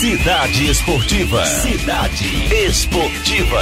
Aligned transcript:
Cidade 0.00 0.70
Esportiva. 0.70 1.44
Cidade 1.44 2.54
Esportiva. 2.54 3.60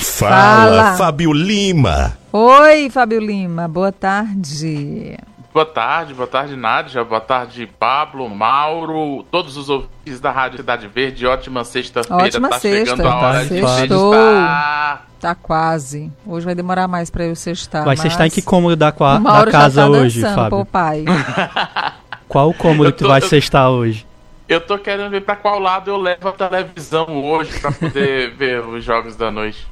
Fala, 0.00 0.30
Fala. 0.30 0.96
Fábio 0.96 1.32
Lima. 1.32 2.16
Oi, 2.32 2.90
Fábio 2.90 3.20
Lima, 3.20 3.68
boa 3.68 3.92
tarde. 3.92 5.16
Boa 5.54 5.64
tarde, 5.66 6.14
boa 6.14 6.26
tarde, 6.26 6.56
Nádia, 6.56 7.02
boa 7.04 7.20
tarde, 7.20 7.68
Pablo, 7.78 8.28
Mauro, 8.28 9.24
todos 9.30 9.56
os 9.56 9.68
ouvintes 9.68 10.20
da 10.20 10.30
Rádio 10.30 10.58
Cidade 10.58 10.86
Verde. 10.88 11.26
Ótima 11.26 11.64
sexta-feira. 11.64 12.24
Ótima 12.24 12.48
tá 12.48 12.58
sexta, 12.58 12.96
chegando 12.96 13.08
a 13.08 13.16
hora 13.16 13.42
de 13.42 13.48
sextou. 13.48 14.12
sextar. 14.14 15.06
Tá 15.20 15.34
quase. 15.34 16.12
Hoje 16.26 16.44
vai 16.44 16.54
demorar 16.54 16.86
mais 16.86 17.08
pra 17.10 17.24
eu 17.24 17.34
sextar. 17.34 17.84
Vai 17.84 17.94
mas 17.96 18.00
sextar 18.00 18.26
em 18.26 18.30
que 18.30 18.42
cômodo 18.42 18.76
da, 18.76 18.92
qua- 18.92 19.12
o 19.12 19.14
da 19.14 19.20
Mauro 19.20 19.50
casa 19.50 19.74
já 19.82 19.82
tá 19.82 19.88
hoje, 19.90 20.20
dançando, 20.20 20.34
Fábio? 20.36 20.50
Pô, 20.58 20.64
pai. 20.64 21.04
Qual 22.28 22.52
cômodo 22.54 22.88
Eu 22.88 22.92
que 22.92 22.98
tô- 22.98 23.04
tu 23.06 23.08
vai 23.08 23.22
eu- 23.22 23.28
sextar 23.28 23.70
hoje? 23.70 24.06
Eu 24.48 24.60
tô 24.60 24.78
querendo 24.78 25.10
ver 25.10 25.20
pra 25.22 25.36
qual 25.36 25.58
lado 25.58 25.90
eu 25.90 25.96
levo 25.98 26.28
a 26.28 26.32
televisão 26.32 27.06
hoje 27.24 27.58
pra 27.60 27.70
poder 27.70 28.30
ver 28.36 28.60
os 28.64 28.82
jogos 28.82 29.14
da 29.14 29.30
noite. 29.30 29.66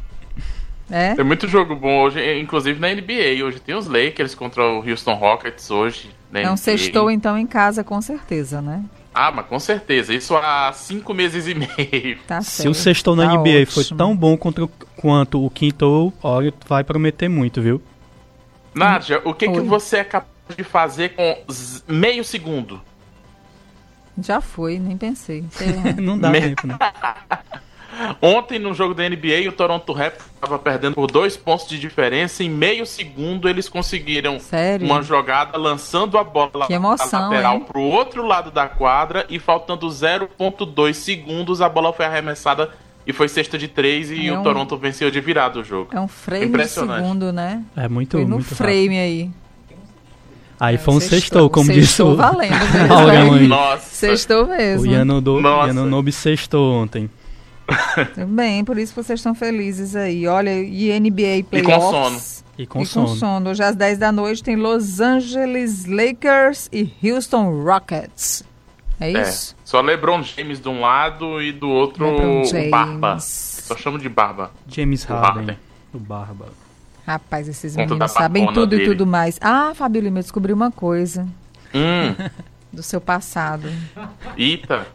É? 0.90 1.14
Tem 1.14 1.24
muito 1.24 1.48
jogo 1.48 1.74
bom 1.74 2.02
hoje, 2.02 2.20
inclusive 2.38 2.78
na 2.78 2.88
NBA. 2.88 3.44
Hoje 3.44 3.58
tem 3.58 3.74
os 3.74 3.86
Lakers 3.86 4.34
contra 4.34 4.62
o 4.62 4.88
Houston 4.88 5.14
Rockets 5.14 5.70
hoje. 5.70 6.10
na 6.30 6.40
É 6.40 6.50
um 6.50 6.56
sextou 6.56 7.10
então 7.10 7.36
em 7.38 7.46
casa, 7.46 7.82
com 7.82 8.00
certeza, 8.02 8.60
né? 8.60 8.84
Ah, 9.12 9.32
mas 9.32 9.46
com 9.46 9.58
certeza. 9.58 10.12
Isso 10.14 10.36
há 10.36 10.70
cinco 10.74 11.14
meses 11.14 11.46
e 11.48 11.54
meio. 11.54 12.18
Tá 12.28 12.42
Se 12.42 12.68
o 12.68 12.74
sextou 12.74 13.16
na 13.16 13.26
Tá 13.26 13.32
NBA 13.34 13.66
foi 13.66 13.82
ótimo. 13.82 13.96
tão 13.98 14.14
bom 14.14 14.36
contra 14.36 14.64
o- 14.64 14.70
quanto 14.96 15.44
o 15.44 15.48
quinto, 15.50 16.12
olha, 16.22 16.52
vai 16.68 16.84
prometer 16.84 17.28
muito, 17.28 17.62
viu? 17.62 17.80
Nádia, 18.74 19.22
o 19.24 19.32
que, 19.32 19.48
que 19.50 19.60
você 19.60 19.96
é 19.98 20.04
capaz 20.04 20.28
de 20.56 20.62
fazer 20.62 21.14
com 21.16 21.36
meio 21.88 22.22
segundo? 22.22 22.80
Já 24.22 24.40
foi, 24.40 24.78
nem 24.78 24.96
pensei. 24.96 25.44
Sei- 25.50 25.68
Não 26.00 26.18
dá 26.18 26.30
tempo, 26.32 26.66
né? 26.66 26.76
Ontem, 28.20 28.58
no 28.58 28.74
jogo 28.74 28.92
da 28.92 29.08
NBA, 29.08 29.48
o 29.48 29.52
Toronto 29.52 29.90
Raptors 29.94 30.28
estava 30.34 30.58
perdendo 30.58 30.94
por 30.94 31.10
dois 31.10 31.34
pontos 31.34 31.66
de 31.66 31.78
diferença. 31.78 32.44
Em 32.44 32.50
meio 32.50 32.84
segundo, 32.84 33.48
eles 33.48 33.70
conseguiram 33.70 34.38
Sério? 34.38 34.86
uma 34.86 35.00
jogada 35.02 35.56
lançando 35.56 36.18
a 36.18 36.24
bola 36.24 36.66
Que 36.66 36.74
emoção, 36.74 37.30
lateral 37.30 37.60
para 37.60 37.78
o 37.78 37.82
outro 37.82 38.26
lado 38.26 38.50
da 38.50 38.68
quadra 38.68 39.24
e 39.30 39.38
faltando 39.38 39.88
0,2 39.88 40.92
segundos, 40.94 41.62
a 41.62 41.68
bola 41.70 41.90
foi 41.92 42.04
arremessada 42.04 42.70
e 43.06 43.14
foi 43.14 43.28
cesta 43.28 43.56
de 43.56 43.66
três 43.68 44.10
e 44.10 44.26
É 44.28 44.32
o 44.32 44.40
um- 44.40 44.42
Toronto 44.42 44.76
venceu 44.76 45.10
de 45.10 45.20
virada 45.20 45.58
o 45.60 45.64
jogo. 45.64 45.88
É 45.94 46.00
um 46.00 46.08
frame 46.08 46.42
de 46.44 46.48
Impressionante. 46.50 47.02
segundo, 47.02 47.32
né? 47.32 47.62
É 47.74 47.88
muito, 47.88 48.12
Foi 48.12 48.24
no 48.24 48.30
muito 48.30 48.42
rápido. 48.42 48.56
frame 48.58 48.98
aí. 48.98 49.30
Aí 50.58 50.78
foi 50.78 50.94
um 50.94 51.00
Sextou, 51.00 51.18
sextou, 51.20 51.50
como 51.50 51.70
disse 51.72 51.86
sextou 51.88 52.12
o 52.12 52.16
valendo 52.16 52.54
mesmo, 52.72 53.34
aí. 53.34 53.46
Nossa, 53.48 53.88
Sextou 53.90 54.44
O 54.44 54.48
mesmo. 54.48 54.92
Nossa. 55.40 55.66
Yanonobi 55.68 56.12
sextou 56.12 56.72
ontem. 56.74 57.10
Tudo 58.14 58.26
Bem, 58.28 58.64
por 58.64 58.78
isso 58.78 58.94
vocês 58.94 59.18
estão 59.20 59.34
felizes 59.34 59.94
aí. 59.96 60.26
Olha, 60.26 60.50
e 60.62 60.98
NBA 60.98 61.42
com 61.42 61.50
Playoffs. 61.50 61.90
sono. 61.90 62.46
E 62.58 62.66
com 62.66 62.80
e 62.80 62.86
sono. 62.86 63.06
com 63.08 63.14
sono. 63.16 63.50
Hoje 63.50 63.62
às 63.62 63.74
10 63.76 63.98
da 63.98 64.10
noite 64.12 64.42
tem 64.42 64.56
Los 64.56 65.00
Angeles 65.00 65.84
Lakers 65.84 66.68
e 66.72 66.90
Houston 67.02 67.62
Rockets. 67.64 68.44
É 68.98 69.12
É, 69.12 69.22
isso? 69.28 69.54
só 69.62 69.80
LeBron 69.82 70.22
James 70.22 70.58
de 70.60 70.68
um 70.70 70.80
lado 70.80 71.42
e 71.42 71.52
do 71.52 71.68
outro 71.68 72.06
o. 72.06 72.70
Barba. 72.70 73.18
Só 73.20 73.76
chamo 73.76 73.98
de 73.98 74.08
Barba. 74.08 74.50
James 74.68 75.04
O 75.04 75.08
Harden, 75.12 75.28
Harden. 75.46 75.58
o 75.92 75.98
Barba. 75.98 76.46
Rapaz, 77.06 77.48
esses 77.48 77.74
Conta 77.76 77.88
meninos 77.94 78.10
sabem 78.12 78.46
tudo 78.52 78.74
e 78.74 78.78
dele. 78.78 78.90
tudo 78.90 79.06
mais. 79.06 79.38
Ah, 79.40 79.72
Fábio 79.74 80.02
Lima, 80.02 80.18
eu 80.18 80.22
descobri 80.22 80.52
uma 80.52 80.70
coisa 80.72 81.26
Hum, 81.74 82.14
do 82.72 82.82
seu 82.82 83.00
passado. 83.00 83.68
Eita. 84.36 84.86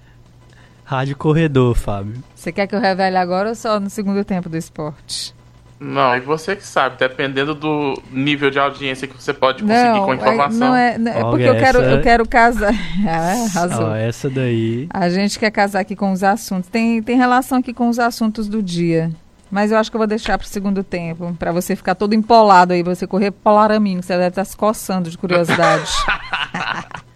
Rádio 0.83 1.15
Corredor, 1.15 1.73
Fábio. 1.75 2.21
Você 2.35 2.51
quer 2.51 2.67
que 2.67 2.75
eu 2.75 2.79
revele 2.81 3.15
agora 3.17 3.49
ou 3.49 3.55
só 3.55 3.79
no 3.79 3.89
segundo 3.89 4.25
tempo 4.25 4.49
do 4.49 4.57
esporte? 4.57 5.33
Não, 5.79 6.15
e 6.15 6.19
você 6.19 6.55
que 6.55 6.63
sabe, 6.67 6.97
dependendo 6.99 7.55
do 7.55 7.99
nível 8.11 8.51
de 8.51 8.59
audiência 8.59 9.07
que 9.07 9.15
você 9.19 9.33
pode 9.33 9.63
conseguir 9.63 9.99
com 9.99 10.11
a 10.11 10.13
é, 10.13 10.17
informação. 10.17 10.59
não 10.59 10.75
é, 10.75 10.97
não, 10.97 11.11
é 11.11 11.15
Olha, 11.23 11.29
porque 11.31 11.43
eu 11.45 11.55
quero, 11.55 11.81
essa- 11.81 11.91
eu 11.91 12.01
quero 12.01 12.27
casar. 12.27 12.73
Ah, 13.07 13.31
arrasou. 13.55 13.85
Ó, 13.87 13.95
essa 13.95 14.29
daí. 14.29 14.87
A 14.91 15.09
gente 15.09 15.39
quer 15.39 15.49
casar 15.49 15.79
aqui 15.79 15.95
com 15.95 16.11
os 16.11 16.21
assuntos. 16.23 16.69
Tem, 16.69 17.01
tem 17.01 17.17
relação 17.17 17.57
aqui 17.57 17.73
com 17.73 17.89
os 17.89 17.97
assuntos 17.97 18.47
do 18.47 18.61
dia. 18.61 19.09
Mas 19.51 19.69
eu 19.71 19.77
acho 19.77 19.91
que 19.91 19.97
eu 19.97 19.99
vou 19.99 20.07
deixar 20.07 20.37
pro 20.37 20.47
segundo 20.47 20.81
tempo, 20.81 21.35
pra 21.37 21.51
você 21.51 21.75
ficar 21.75 21.93
todo 21.93 22.13
empolado 22.13 22.71
aí, 22.71 22.81
você 22.81 23.05
correr 23.05 23.31
polaraminho, 23.31 24.01
você 24.01 24.13
deve 24.13 24.29
estar 24.29 24.45
se 24.45 24.55
coçando 24.55 25.09
de 25.09 25.17
curiosidade. 25.17 25.91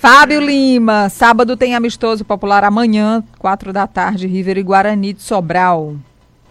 Fábio 0.00 0.40
Lima, 0.40 1.08
sábado 1.08 1.56
tem 1.56 1.74
amistoso 1.76 2.24
popular 2.24 2.64
amanhã, 2.64 3.22
quatro 3.38 3.72
da 3.72 3.86
tarde, 3.86 4.26
River 4.26 4.58
e 4.58 4.62
Guarani 4.62 5.12
de 5.12 5.22
Sobral. 5.22 5.96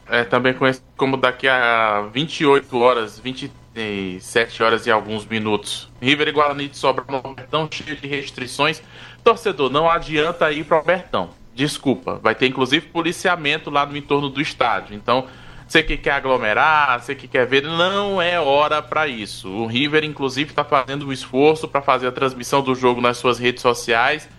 É 0.09 0.23
também 0.23 0.53
conhecido 0.53 0.85
como 0.95 1.17
daqui 1.17 1.49
a 1.49 2.07
28 2.13 2.77
horas, 2.77 3.19
27 3.19 4.63
horas 4.63 4.85
e 4.85 4.91
alguns 4.91 5.25
minutos. 5.25 5.89
River 6.01 6.29
e 6.29 6.31
Guarani 6.31 6.69
de 6.69 6.77
Sobral 6.77 7.05
no 7.09 7.21
Albertão, 7.29 7.67
cheio 7.69 7.95
de 7.97 8.07
restrições. 8.07 8.81
Torcedor, 9.21 9.69
não 9.69 9.89
adianta 9.89 10.49
ir 10.51 10.63
para 10.63 10.75
o 10.75 10.79
Albertão. 10.79 11.29
Desculpa, 11.57 12.19
vai 12.21 12.35
ter 12.35 12.45
inclusive 12.45 12.85
policiamento 12.85 13.71
lá 13.71 13.83
no 13.83 13.97
entorno 13.97 14.29
do 14.29 14.39
estádio. 14.39 14.95
Então, 14.95 15.25
você 15.67 15.81
que 15.81 15.97
quer 15.97 16.11
aglomerar, 16.11 17.01
você 17.01 17.15
que 17.15 17.27
quer 17.27 17.47
ver, 17.47 17.63
não 17.63 18.21
é 18.21 18.39
hora 18.39 18.79
para 18.79 19.07
isso. 19.07 19.49
O 19.49 19.65
River, 19.65 20.03
inclusive, 20.03 20.51
está 20.51 20.63
fazendo 20.63 21.07
um 21.07 21.11
esforço 21.11 21.67
para 21.67 21.81
fazer 21.81 22.05
a 22.05 22.11
transmissão 22.11 22.61
do 22.61 22.75
jogo 22.75 23.01
nas 23.01 23.17
suas 23.17 23.39
redes 23.39 23.63
sociais 23.63 24.29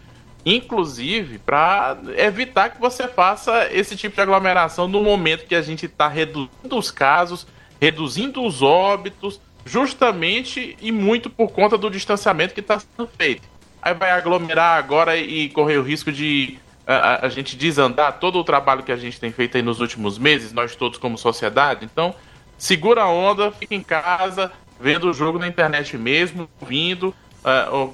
inclusive 0.47 1.39
para 1.41 1.99
evitar 2.17 2.71
que 2.71 2.81
você 2.81 3.09
faça 3.09 3.69
esse 3.73 3.97
tipo 3.97 4.15
de 4.15 4.23
aglomeração 4.23 4.87
no 4.87 5.03
momento 5.03 5.45
que 5.45 5.55
a 5.55 5.61
gente 5.61 5.87
está 5.87 6.09
reduzindo 6.09 6.79
os 6.79 6.91
casos, 6.91 7.47
reduzindo 7.81 8.43
os 8.43 8.63
óbitos, 8.63 9.41
justamente 9.67 10.77
e 10.81 10.91
muito 10.93 11.29
por 11.29 11.51
conta 11.51 11.77
do 11.77 11.91
distanciamento 11.91 12.55
que 12.55 12.61
está 12.61 12.79
sendo 12.79 13.09
feito. 13.19 13.43
Aí 13.83 13.93
vai 13.93 14.11
aglomerar 14.11 14.79
agora 14.79 15.17
e 15.17 15.49
correr 15.51 15.77
o 15.77 15.83
risco 15.83 16.11
de 16.11 16.59
a, 16.95 17.27
a- 17.27 17.29
gente 17.29 17.57
desandar 17.57 18.19
todo 18.19 18.39
o 18.39 18.45
trabalho 18.45 18.83
que 18.83 18.91
a 18.93 18.97
gente 18.97 19.21
tem 19.21 19.31
feito 19.31 19.57
aí 19.57 19.63
nos 19.63 19.81
últimos 19.81 20.19
meses, 20.19 20.53
nós 20.53 20.75
todos 20.75 20.99
como 20.99 21.19
sociedade. 21.19 21.85
Então, 21.85 22.15
segura 22.57 23.03
a 23.03 23.09
onda, 23.09 23.53
fica 23.53 23.75
em 23.75 23.83
casa, 23.83 24.51
vendo 24.81 25.09
o 25.11 25.13
jogo 25.13 25.39
na 25.39 25.47
internet 25.47 25.97
mesmo, 25.99 26.49
vindo 26.67 27.15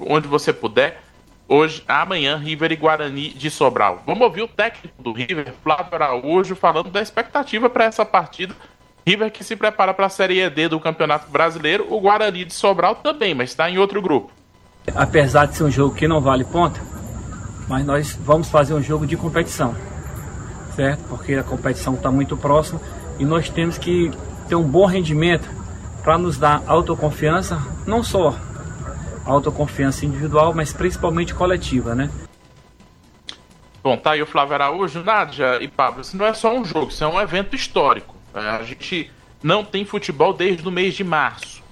onde 0.07 0.27
você 0.27 0.51
puder. 0.53 1.01
Hoje, 1.47 1.83
amanhã, 1.87 2.37
River 2.37 2.71
e 2.71 2.75
Guarani 2.75 3.29
de 3.29 3.51
Sobral. 3.51 4.01
Vamos 4.05 4.21
ouvir 4.23 4.41
o 4.41 4.47
técnico 4.47 4.99
do 5.03 5.11
River, 5.11 5.53
Flávio 5.63 5.93
Araújo, 5.93 6.55
falando 6.55 6.89
da 6.89 7.01
expectativa 7.01 7.69
para 7.69 7.85
essa 7.85 8.03
partida. 8.03 8.55
River 9.05 9.29
que 9.31 9.43
se 9.43 9.55
prepara 9.55 9.93
para 9.93 10.07
a 10.07 10.09
Série 10.09 10.39
ED 10.41 10.69
do 10.69 10.79
Campeonato 10.79 11.29
Brasileiro, 11.29 11.85
o 11.93 11.99
Guarani 12.01 12.45
de 12.45 12.53
Sobral 12.53 12.95
também, 12.95 13.35
mas 13.35 13.51
está 13.51 13.69
em 13.69 13.77
outro 13.77 14.01
grupo. 14.01 14.31
apesar 14.95 15.45
de 15.45 15.55
ser 15.55 15.63
um 15.65 15.69
jogo 15.71 15.93
que 15.93 16.07
não 16.07 16.19
vale 16.19 16.43
ponta, 16.43 16.81
mas 17.67 17.85
nós 17.85 18.17
vamos 18.21 18.49
fazer 18.49 18.73
um 18.73 18.81
jogo 18.81 19.05
de 19.05 19.17
competição, 19.17 19.75
certo? 20.75 21.03
Porque 21.09 21.33
a 21.35 21.43
competição 21.43 21.95
está 21.95 22.11
muito 22.11 22.37
próxima 22.37 22.79
e 23.19 23.25
nós 23.25 23.49
temos 23.49 23.77
que 23.77 24.11
ter 24.47 24.55
um 24.55 24.63
bom 24.63 24.85
rendimento 24.85 25.49
para 26.03 26.17
nos 26.17 26.37
dar 26.37 26.61
autoconfiança, 26.67 27.59
não 27.87 28.03
só 28.03 28.35
autoconfiança 29.25 30.05
individual, 30.05 30.53
mas 30.53 30.71
principalmente 30.71 31.33
coletiva, 31.33 31.95
né? 31.95 32.11
Bom, 33.83 33.97
tá 33.97 34.11
aí 34.11 34.21
o 34.21 34.25
Flávio 34.25 34.53
Araújo, 34.55 35.03
Nádia 35.03 35.61
e 35.61 35.67
Pablo. 35.67 36.01
Isso 36.01 36.17
não 36.17 36.25
é 36.25 36.33
só 36.33 36.55
um 36.55 36.65
jogo, 36.65 36.89
isso 36.89 37.03
é 37.03 37.07
um 37.07 37.19
evento 37.19 37.55
histórico. 37.55 38.15
É, 38.33 38.39
a 38.39 38.63
gente 38.63 39.11
não 39.41 39.63
tem 39.63 39.85
futebol 39.85 40.33
desde 40.33 40.67
o 40.67 40.71
mês 40.71 40.95
de 40.95 41.03
março. 41.03 41.63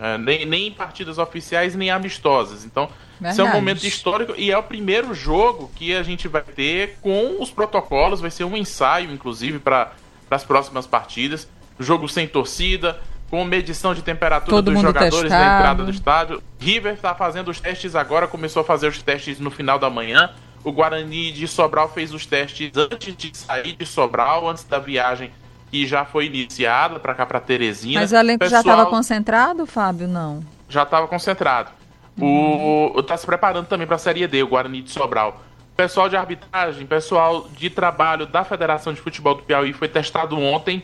É, 0.00 0.18
nem, 0.18 0.44
nem 0.46 0.68
em 0.68 0.72
partidas 0.72 1.18
oficiais, 1.18 1.74
nem 1.74 1.90
amistosas. 1.90 2.64
Então, 2.64 2.88
isso 3.20 3.28
é 3.28 3.32
um 3.32 3.36
Verdade. 3.36 3.54
momento 3.56 3.84
histórico 3.86 4.34
e 4.36 4.50
é 4.50 4.58
o 4.58 4.62
primeiro 4.62 5.14
jogo 5.14 5.70
que 5.74 5.94
a 5.94 6.02
gente 6.02 6.28
vai 6.28 6.42
ter 6.42 6.98
com 7.00 7.40
os 7.40 7.50
protocolos. 7.50 8.20
Vai 8.20 8.30
ser 8.30 8.44
um 8.44 8.56
ensaio, 8.56 9.10
inclusive, 9.10 9.58
para 9.58 9.92
as 10.30 10.44
próximas 10.44 10.86
partidas. 10.86 11.48
Jogo 11.78 12.08
sem 12.08 12.26
torcida, 12.26 12.98
com 13.30 13.44
medição 13.44 13.94
de 13.94 14.02
temperatura 14.02 14.50
Todo 14.50 14.70
dos 14.72 14.80
jogadores 14.80 15.30
na 15.30 15.36
testado. 15.38 15.58
entrada 15.58 15.84
do 15.84 15.90
estádio. 15.90 16.42
River 16.58 16.94
está 16.94 17.14
fazendo 17.14 17.48
os 17.50 17.60
testes 17.60 17.94
agora, 17.94 18.26
começou 18.26 18.60
a 18.62 18.64
fazer 18.64 18.88
os 18.88 19.02
testes 19.02 19.38
no 19.38 19.50
final 19.50 19.78
da 19.78 19.90
manhã. 19.90 20.30
O 20.64 20.72
Guarani 20.72 21.30
de 21.32 21.46
Sobral 21.46 21.88
fez 21.92 22.12
os 22.12 22.26
testes 22.26 22.72
antes 22.76 23.14
de 23.16 23.36
sair 23.36 23.72
de 23.76 23.86
Sobral, 23.86 24.48
antes 24.48 24.64
da 24.64 24.78
viagem 24.78 25.30
que 25.70 25.86
já 25.86 26.04
foi 26.04 26.26
iniciada 26.26 26.98
para 26.98 27.14
cá 27.14 27.26
para 27.26 27.40
Teresina. 27.40 28.00
Mas 28.00 28.12
o 28.12 28.16
elenco 28.16 28.44
já 28.48 28.58
Pessoal 28.58 28.74
estava 28.76 28.90
concentrado, 28.90 29.66
Fábio? 29.66 30.08
Não. 30.08 30.42
já 30.68 30.82
estava 30.84 31.06
concentrado. 31.08 31.70
O 32.20 33.02
tá 33.02 33.16
se 33.16 33.26
preparando 33.26 33.66
também 33.66 33.86
para 33.86 33.96
a 33.96 33.98
Série 33.98 34.26
D, 34.26 34.42
o 34.42 34.48
Guarani 34.48 34.82
de 34.82 34.90
Sobral. 34.90 35.42
Pessoal 35.76 36.08
de 36.08 36.16
arbitragem, 36.16 36.86
pessoal 36.86 37.46
de 37.50 37.68
trabalho 37.68 38.24
da 38.24 38.42
Federação 38.42 38.94
de 38.94 39.00
Futebol 39.00 39.34
do 39.34 39.42
Piauí 39.42 39.74
foi 39.74 39.88
testado 39.88 40.38
ontem. 40.38 40.82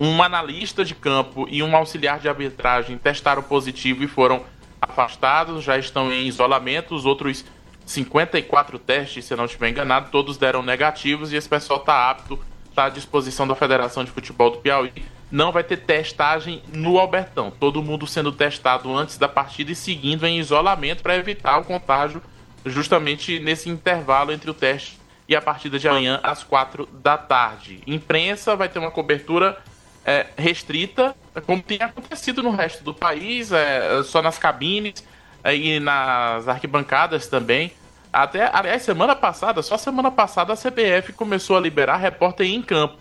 Um 0.00 0.22
analista 0.22 0.84
de 0.84 0.94
campo 0.94 1.46
e 1.50 1.62
um 1.62 1.76
auxiliar 1.76 2.18
de 2.18 2.28
arbitragem 2.28 2.96
testaram 2.96 3.42
positivo 3.42 4.02
e 4.02 4.06
foram 4.06 4.42
afastados, 4.80 5.62
já 5.62 5.76
estão 5.76 6.10
em 6.10 6.26
isolamento. 6.26 6.94
Os 6.94 7.04
outros 7.04 7.44
54 7.84 8.78
testes, 8.78 9.24
se 9.26 9.34
eu 9.34 9.36
não 9.36 9.44
estiver 9.44 9.68
enganado, 9.68 10.10
todos 10.10 10.38
deram 10.38 10.62
negativos 10.62 11.32
e 11.32 11.36
esse 11.36 11.48
pessoal 11.48 11.80
está 11.80 12.10
apto, 12.10 12.38
está 12.70 12.86
à 12.86 12.88
disposição 12.88 13.46
da 13.46 13.54
Federação 13.54 14.02
de 14.02 14.10
Futebol 14.10 14.50
do 14.50 14.58
Piauí. 14.58 14.92
Não 15.30 15.50
vai 15.50 15.64
ter 15.64 15.78
testagem 15.78 16.62
no 16.72 16.98
Albertão, 16.98 17.50
todo 17.50 17.82
mundo 17.82 18.06
sendo 18.06 18.30
testado 18.30 18.94
antes 18.96 19.18
da 19.18 19.28
partida 19.28 19.72
e 19.72 19.74
seguindo 19.74 20.26
em 20.26 20.38
isolamento 20.38 21.02
para 21.02 21.16
evitar 21.16 21.58
o 21.58 21.64
contágio 21.64 22.22
justamente 22.64 23.38
nesse 23.40 23.68
intervalo 23.68 24.32
entre 24.32 24.50
o 24.50 24.54
teste 24.54 24.98
e 25.28 25.34
a 25.34 25.42
partida 25.42 25.78
de 25.78 25.88
amanhã 25.88 26.20
às 26.22 26.44
quatro 26.44 26.86
da 26.86 27.18
tarde. 27.18 27.80
Imprensa 27.86 28.54
vai 28.54 28.68
ter 28.68 28.78
uma 28.78 28.90
cobertura 28.90 29.58
é, 30.04 30.26
restrita, 30.38 31.16
como 31.44 31.60
tem 31.60 31.82
acontecido 31.82 32.42
no 32.42 32.50
resto 32.50 32.84
do 32.84 32.94
país, 32.94 33.50
é, 33.50 34.02
só 34.04 34.22
nas 34.22 34.38
cabines 34.38 35.04
é, 35.42 35.56
e 35.56 35.80
nas 35.80 36.46
arquibancadas 36.46 37.26
também. 37.26 37.72
Até, 38.12 38.48
aliás, 38.52 38.82
semana 38.82 39.16
passada, 39.16 39.62
só 39.62 39.76
semana 39.76 40.10
passada 40.10 40.52
a 40.52 40.56
CBF 40.56 41.12
começou 41.12 41.56
a 41.56 41.60
liberar 41.60 41.96
repórter 41.96 42.46
em 42.46 42.62
campo. 42.62 42.96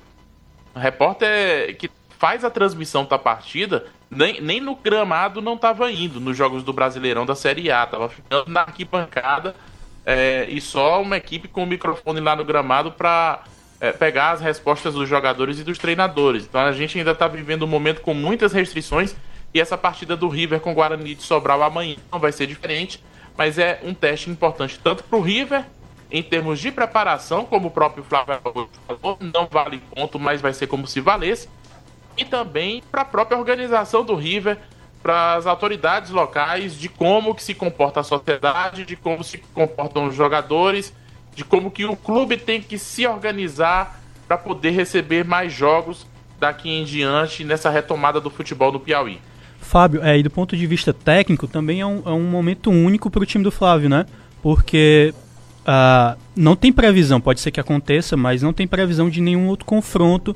Repórter 0.75 1.78
que 1.78 1.89
faz 2.17 2.44
a 2.44 2.50
transmissão 2.50 3.06
da 3.06 3.17
partida, 3.17 3.85
nem, 4.09 4.41
nem 4.41 4.62
no 4.62 4.75
gramado 4.75 5.41
não 5.41 5.56
estava 5.56 5.91
indo 5.91 6.19
nos 6.19 6.35
jogos 6.38 6.63
do 6.63 6.73
Brasileirão 6.73 7.25
da 7.25 7.35
Série 7.35 7.71
A, 7.71 7.83
estava 7.83 8.09
ficando 8.09 8.50
na 8.50 8.62
arquibancada 8.62 9.56
é, 10.06 10.45
e 10.50 10.62
só 10.62 11.01
uma 11.01 11.17
equipe 11.17 11.47
com 11.47 11.63
o 11.63 11.65
microfone 11.67 12.19
lá 12.19 12.35
no 12.35 12.45
gramado 12.45 12.91
para 12.91 13.44
é, 13.79 13.91
pegar 13.91 14.31
as 14.31 14.41
respostas 14.41 14.94
dos 14.94 15.09
jogadores 15.09 15.59
e 15.59 15.63
dos 15.63 15.77
treinadores. 15.77 16.45
Então 16.45 16.62
a 16.62 16.71
gente 16.71 16.97
ainda 16.97 17.12
está 17.12 17.27
vivendo 17.27 17.63
um 17.63 17.67
momento 17.67 18.01
com 18.01 18.13
muitas 18.13 18.53
restrições 18.53 19.15
e 19.53 19.59
essa 19.59 19.77
partida 19.77 20.15
do 20.15 20.27
River 20.27 20.59
com 20.59 20.71
o 20.71 20.75
Guarani 20.75 21.15
de 21.15 21.23
Sobral 21.23 21.63
amanhã 21.63 21.95
não 22.11 22.19
vai 22.19 22.31
ser 22.31 22.47
diferente, 22.47 23.03
mas 23.38 23.57
é 23.57 23.79
um 23.83 23.94
teste 23.94 24.29
importante 24.29 24.79
tanto 24.81 25.03
para 25.03 25.18
o 25.18 25.21
River 25.21 25.65
em 26.11 26.21
termos 26.21 26.59
de 26.59 26.71
preparação, 26.71 27.45
como 27.45 27.68
o 27.68 27.71
próprio 27.71 28.03
Flávio 28.03 28.39
falou, 28.41 28.69
não 29.19 29.47
vale 29.47 29.81
ponto, 29.94 30.19
mas 30.19 30.39
vai 30.39 30.53
ser 30.53 30.68
como 30.68 30.88
se 30.88 31.01
valesse, 31.01 31.50
e 32.17 32.25
também 32.25 32.81
para 32.91 33.01
a 33.01 33.06
própria 33.06 33.38
organização 33.38 34.03
do 34.03 34.15
River 34.15 34.57
para 35.06 35.35
as 35.35 35.45
autoridades 35.45 36.09
locais 36.09 36.75
de 36.79 36.89
como 36.89 37.35
que 37.35 37.44
se 37.44 37.53
comporta 37.53 38.00
a 38.00 38.03
sociedade, 38.03 38.85
de 38.85 38.95
como 38.95 39.23
se 39.23 39.38
comportam 39.53 40.07
os 40.07 40.15
jogadores, 40.15 40.91
de 41.35 41.44
como 41.45 41.69
que 41.69 41.85
o 41.85 41.95
clube 41.95 42.38
tem 42.38 42.59
que 42.59 42.79
se 42.79 43.06
organizar 43.06 44.01
para 44.27 44.35
poder 44.35 44.71
receber 44.71 45.23
mais 45.23 45.53
jogos 45.53 46.07
daqui 46.39 46.69
em 46.69 46.83
diante 46.83 47.44
nessa 47.44 47.69
retomada 47.69 48.19
do 48.19 48.31
futebol 48.31 48.71
no 48.71 48.79
Piauí. 48.79 49.19
Fábio, 49.59 50.03
é, 50.03 50.18
e 50.18 50.23
do 50.23 50.29
ponto 50.31 50.57
de 50.57 50.65
vista 50.65 50.91
técnico, 50.91 51.47
também 51.47 51.81
é 51.81 51.85
um, 51.85 52.01
é 52.06 52.11
um 52.11 52.23
momento 52.23 52.71
único 52.71 53.09
para 53.11 53.21
o 53.21 53.25
time 53.27 53.44
do 53.44 53.51
Flávio, 53.51 53.89
né? 53.89 54.07
Porque 54.41 55.13
uh, 55.61 56.19
não 56.35 56.56
tem 56.56 56.71
previsão, 56.71 57.21
pode 57.21 57.41
ser 57.41 57.51
que 57.51 57.59
aconteça, 57.59 58.18
mas 58.18 58.41
não 58.41 58.53
tem 58.53 58.68
previsão 58.68 59.09
de 59.09 59.21
nenhum 59.21 59.47
outro 59.47 59.65
confronto 59.65 60.35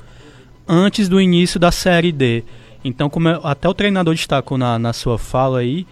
antes 0.70 1.08
do 1.08 1.20
início 1.20 1.58
da 1.58 1.72
Série 1.72 2.12
D. 2.12 2.44
Então, 2.84 3.10
como 3.10 3.28
até 3.28 3.68
o 3.68 3.74
treinador 3.74 4.14
destacou 4.14 4.56
na, 4.56 4.78
na 4.78 4.92
sua 4.92 5.18
fala 5.18 5.58
aí, 5.58 5.84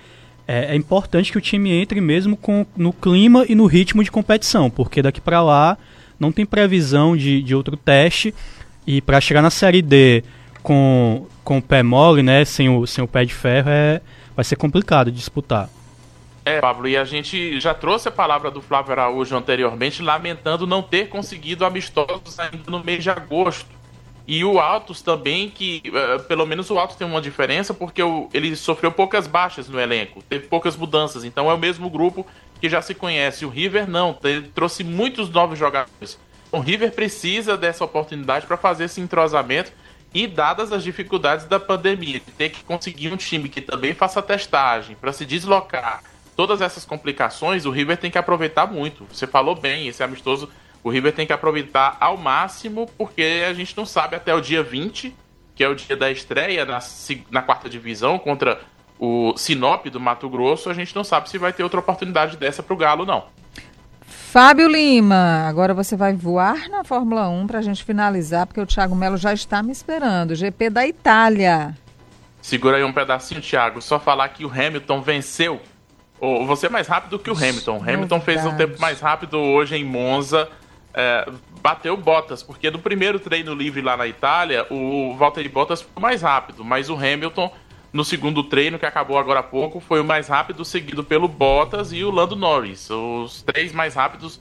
é, 0.47 0.73
é, 0.73 0.77
importante 0.77 1.33
que 1.33 1.37
o 1.37 1.41
time 1.41 1.73
entre 1.73 2.01
mesmo 2.01 2.37
com, 2.37 2.65
no 2.77 2.93
clima 2.93 3.45
e 3.49 3.57
no 3.57 3.67
ritmo 3.67 4.05
de 4.05 4.11
competição, 4.11 4.71
porque 4.71 5.03
daqui 5.03 5.21
para 5.21 5.43
lá 5.43 5.77
não 6.19 6.31
tem 6.31 6.47
previsão 6.47 7.17
de, 7.17 7.43
de 7.43 7.55
outro 7.55 7.77
teste. 7.77 8.33
E 8.87 9.03
para 9.03 9.21
chegar 9.21 9.43
na 9.43 9.51
Série 9.51 9.83
D 9.83 10.23
com, 10.63 11.27
com 11.43 11.59
o 11.59 11.63
pé 11.63 11.83
mole, 11.83 12.23
né, 12.23 12.45
sem 12.45 12.71
o, 12.71 12.87
sem 12.87 13.03
o 13.03 13.09
pé 13.09 13.25
de 13.25 13.35
ferro, 13.35 13.69
é, 13.69 14.01
vai 14.35 14.45
ser 14.45 14.57
complicado 14.57 15.11
disputar. 15.11 15.69
É, 16.45 16.61
Pablo, 16.61 16.89
e 16.89 16.97
a 16.97 17.05
gente 17.05 17.61
já 17.61 17.75
trouxe 17.75 18.09
a 18.09 18.13
palavra 18.13 18.51
do 18.51 18.63
Flávio 18.63 18.93
Araújo 18.93 19.37
anteriormente, 19.37 20.01
lamentando 20.01 20.67
não 20.67 20.83
ter 20.83 21.09
conseguido 21.09 21.67
amistosos 21.67 22.39
ainda 22.39 22.71
no 22.71 22.83
mês 22.83 23.03
de 23.03 23.11
agosto. 23.11 23.78
E 24.31 24.45
o 24.45 24.61
Altos 24.61 25.01
também, 25.01 25.49
que 25.49 25.83
uh, 25.87 26.23
pelo 26.25 26.45
menos 26.45 26.69
o 26.69 26.79
Altos 26.79 26.97
tem 26.97 27.07
uma 27.07 27.19
diferença, 27.19 27.73
porque 27.73 28.03
o, 28.03 28.29
ele 28.35 28.55
sofreu 28.57 28.93
poucas 28.93 29.27
baixas 29.27 29.71
no 29.71 29.81
elenco, 29.81 30.23
teve 30.23 30.47
poucas 30.49 30.77
mudanças, 30.77 31.25
então 31.25 31.51
é 31.51 31.55
o 31.55 31.59
mesmo 31.59 31.89
grupo 31.89 32.27
que 32.61 32.69
já 32.69 32.83
se 32.83 32.95
conhece. 32.95 33.47
O 33.47 33.49
River 33.49 33.89
não, 33.89 34.19
ele 34.23 34.43
trouxe 34.55 34.85
muitos 34.85 35.31
novos 35.31 35.59
jogadores. 35.59 36.19
O 36.53 36.61
River 36.61 36.93
precisa 36.93 37.57
dessa 37.57 37.83
oportunidade 37.83 38.47
para 38.47 38.59
fazer 38.59 38.85
esse 38.85 39.01
entrosamento 39.01 39.73
e 40.13 40.27
dadas 40.27 40.73
as 40.73 40.85
dificuldades 40.85 41.47
da 41.47 41.59
pandemia, 41.59 42.21
ter 42.37 42.51
que 42.51 42.63
conseguir 42.65 43.11
um 43.11 43.17
time 43.17 43.49
que 43.49 43.63
também 43.63 43.95
faça 43.95 44.21
testagem 44.21 44.95
para 44.95 45.11
se 45.11 45.25
deslocar, 45.25 46.03
todas 46.37 46.61
essas 46.61 46.85
complicações, 46.85 47.65
o 47.65 47.71
River 47.71 47.97
tem 47.97 48.11
que 48.11 48.19
aproveitar 48.19 48.67
muito. 48.67 49.07
Você 49.11 49.27
falou 49.27 49.55
bem, 49.55 49.89
esse 49.89 50.03
amistoso 50.03 50.51
o 50.83 50.91
River 50.91 51.13
tem 51.13 51.27
que 51.27 51.33
aproveitar 51.33 51.97
ao 52.01 52.17
máximo, 52.17 52.89
porque 52.97 53.45
a 53.49 53.53
gente 53.53 53.77
não 53.77 53.85
sabe 53.85 54.17
até 54.17 54.35
o 54.35 54.41
dia 54.41 54.63
20, 54.63 55.15
que 55.55 55.65
é 55.65 55.69
o 55.69 55.75
dia 55.75 55.97
da 55.97 56.11
estreia 56.11 56.65
na, 56.65 56.79
na 57.31 57.43
quarta 57.43 57.69
divisão 57.69 58.19
contra 58.19 58.61
o 58.99 59.35
Sinop 59.37 59.87
do 59.87 60.01
Mato 60.01 60.29
Grosso, 60.29 60.69
a 60.71 60.75
gente 60.75 60.95
não 60.95 61.05
sabe 61.05 61.29
se 61.29 61.39
vai 61.39 61.53
ter 61.53 61.63
outra 61.63 61.81
oportunidade 61.81 62.37
dessa 62.37 62.63
para 62.63 62.75
o 62.75 62.77
Galo, 62.77 63.07
não. 63.07 63.25
Fábio 64.07 64.69
Lima, 64.69 65.47
agora 65.49 65.73
você 65.73 65.97
vai 65.97 66.15
voar 66.15 66.69
na 66.69 66.85
Fórmula 66.85 67.29
1 67.29 67.47
para 67.47 67.61
a 67.61 67.63
gente 67.63 67.85
finalizar, 67.85 68.47
porque 68.47 68.61
o 68.61 68.67
Thiago 68.67 68.95
Melo 68.95 69.17
já 69.17 69.33
está 69.33 69.63
me 69.63 69.73
esperando. 69.73 70.35
GP 70.35 70.71
da 70.71 70.87
Itália. 70.87 71.77
Segura 72.43 72.77
aí 72.77 72.85
um 72.85 72.93
pedacinho, 72.93 73.41
Thiago. 73.41 73.81
Só 73.81 73.99
falar 73.99 74.29
que 74.29 74.45
o 74.45 74.51
Hamilton 74.51 75.01
venceu. 75.01 75.61
Oh, 76.21 76.45
você 76.47 76.67
é 76.67 76.69
mais 76.69 76.87
rápido 76.87 77.19
que 77.19 77.31
o 77.31 77.35
Hamilton. 77.35 77.79
O 77.79 77.83
Hamilton 77.83 78.21
fez 78.21 78.45
um 78.45 78.57
tempo 78.57 78.81
mais 78.81 79.01
rápido 79.01 79.39
hoje 79.39 79.77
em 79.77 79.85
Monza 79.85 80.49
é, 80.95 81.31
bateu 81.61 81.97
Bottas, 81.97 82.43
porque 82.43 82.71
no 82.71 82.79
primeiro 82.79 83.19
treino 83.19 83.55
livre 83.55 83.81
lá 83.83 83.97
na 83.97 84.07
Itália, 84.07 84.67
o 84.71 85.15
Valtteri 85.17 85.49
Bottas 85.49 85.83
foi 85.83 86.01
mais 86.01 86.23
rápido, 86.23 86.65
mas 86.65 86.89
o 86.89 86.95
Hamilton, 86.95 87.53
no 87.93 88.05
segundo 88.05 88.43
treino, 88.43 88.79
que 88.79 88.87
acabou 88.87 89.19
agora 89.19 89.41
há 89.41 89.43
pouco, 89.43 89.81
foi 89.81 90.01
o 90.01 90.05
mais 90.05 90.29
rápido, 90.29 90.65
seguido 90.65 91.05
pelo 91.05 91.29
Bottas 91.29 91.93
e 91.93 92.03
o 92.05 92.11
Lando 92.11 92.37
Norris. 92.37 92.89
Os 92.91 93.43
três 93.43 93.73
mais 93.73 93.95
rápidos 93.95 94.41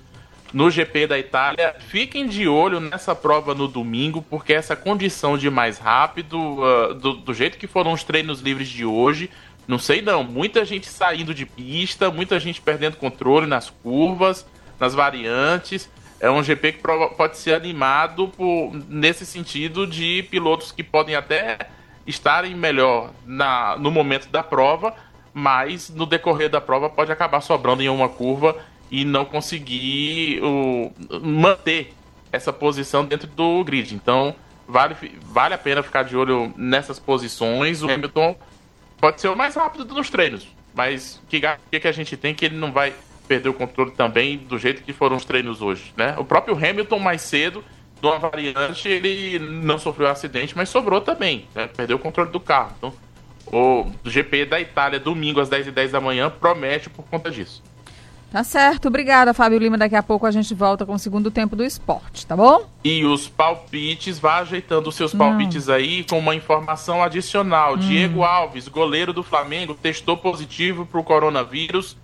no 0.53 0.71
GP 0.71 1.07
da 1.07 1.19
Itália. 1.19 1.75
Fiquem 1.79 2.27
de 2.27 2.47
olho 2.47 2.79
nessa 2.79 3.13
prova 3.13 3.53
no 3.53 3.67
domingo, 3.67 4.21
porque 4.21 4.53
essa 4.53 4.75
condição 4.75 5.37
de 5.37 5.49
mais 5.49 5.77
rápido, 5.77 6.37
uh, 6.37 6.93
do, 6.93 7.13
do 7.13 7.33
jeito 7.33 7.57
que 7.57 7.67
foram 7.67 7.91
os 7.91 8.03
treinos 8.03 8.39
livres 8.39 8.69
de 8.69 8.85
hoje, 8.85 9.29
não 9.67 9.77
sei 9.77 10.01
não, 10.01 10.23
muita 10.23 10.63
gente 10.63 10.87
saindo 10.87 11.33
de 11.33 11.45
pista, 11.45 12.09
muita 12.09 12.39
gente 12.39 12.61
perdendo 12.61 12.95
controle 12.95 13.45
nas 13.45 13.69
curvas, 13.69 14.45
nas 14.79 14.93
variantes 14.93 15.89
é 16.19 16.29
um 16.29 16.43
GP 16.43 16.73
que 16.73 16.83
pode 17.15 17.37
ser 17.37 17.53
animado 17.53 18.27
por, 18.29 18.71
nesse 18.89 19.25
sentido 19.25 19.85
de 19.85 20.23
pilotos 20.23 20.71
que 20.71 20.83
podem 20.83 21.15
até 21.15 21.57
estarem 22.05 22.55
melhor 22.55 23.11
na, 23.25 23.77
no 23.77 23.91
momento 23.91 24.27
da 24.29 24.41
prova, 24.41 24.93
mas 25.33 25.89
no 25.89 26.05
decorrer 26.05 26.49
da 26.49 26.59
prova 26.59 26.89
pode 26.89 27.11
acabar 27.11 27.41
sobrando 27.41 27.83
em 27.83 27.89
uma 27.89 28.09
curva 28.09 28.57
e 28.89 29.05
não 29.05 29.25
conseguir 29.25 30.41
o, 30.41 30.91
manter 31.21 31.93
essa 32.31 32.51
posição 32.51 33.05
dentro 33.05 33.27
do 33.27 33.63
grid. 33.63 33.93
Então 33.93 34.35
vale, 34.67 34.95
vale 35.23 35.53
a 35.53 35.57
pena 35.57 35.83
ficar 35.83 36.03
de 36.03 36.17
olho 36.17 36.51
nessas 36.57 36.97
posições. 36.97 37.83
O 37.83 37.91
Hamilton 37.91 38.35
pode 38.99 39.21
ser 39.21 39.27
o 39.27 39.35
mais 39.35 39.55
rápido 39.55 39.85
nos 39.93 40.09
treinos, 40.09 40.47
mas 40.73 41.21
que, 41.29 41.41
que 41.79 41.87
a 41.87 41.91
gente 41.91 42.17
tem 42.17 42.33
que 42.33 42.45
ele 42.45 42.55
não 42.55 42.71
vai 42.71 42.93
perdeu 43.27 43.51
o 43.51 43.55
controle 43.55 43.91
também 43.91 44.37
do 44.37 44.57
jeito 44.57 44.81
que 44.81 44.93
foram 44.93 45.17
os 45.17 45.25
treinos 45.25 45.61
hoje, 45.61 45.93
né? 45.97 46.15
O 46.17 46.25
próprio 46.25 46.55
Hamilton 46.55 46.99
mais 46.99 47.21
cedo, 47.21 47.63
de 47.99 48.07
uma 48.07 48.17
variante, 48.17 48.87
ele 48.87 49.39
não 49.39 49.77
sofreu 49.77 50.07
acidente, 50.07 50.55
mas 50.55 50.69
sobrou 50.69 51.01
também, 51.01 51.45
né? 51.53 51.67
Perdeu 51.67 51.97
o 51.97 51.99
controle 51.99 52.31
do 52.31 52.39
carro. 52.39 52.73
Então, 52.77 52.93
o 53.51 53.91
GP 54.05 54.45
da 54.45 54.59
Itália, 54.59 54.99
domingo 54.99 55.39
às 55.39 55.49
10h10 55.49 55.71
10 55.71 55.91
da 55.91 56.01
manhã, 56.01 56.29
promete 56.29 56.89
por 56.89 57.03
conta 57.05 57.29
disso. 57.29 57.63
Tá 58.31 58.43
certo, 58.43 58.89
obrigada, 58.89 59.33
Fábio 59.33 59.57
Lima. 59.57 59.77
Daqui 59.77 59.95
a 59.95 60.03
pouco 60.03 60.25
a 60.25 60.31
gente 60.31 60.53
volta 60.53 60.85
com 60.85 60.93
o 60.93 60.99
segundo 60.99 61.31
tempo 61.31 61.55
do 61.55 61.63
esporte, 61.63 62.27
tá 62.27 62.35
bom? 62.35 62.67
E 62.83 63.05
os 63.05 63.27
palpites, 63.29 64.19
vá 64.19 64.39
ajeitando 64.39 64.89
os 64.89 64.95
seus 64.95 65.13
palpites 65.13 65.69
aí 65.69 66.03
com 66.03 66.19
uma 66.19 66.35
informação 66.35 67.01
adicional. 67.01 67.75
Hum. 67.75 67.77
Diego 67.77 68.23
Alves, 68.23 68.67
goleiro 68.67 69.13
do 69.13 69.23
Flamengo, 69.23 69.73
testou 69.73 70.17
positivo 70.17 70.85
para 70.85 70.99
o 70.99 71.03
coronavírus 71.03 71.95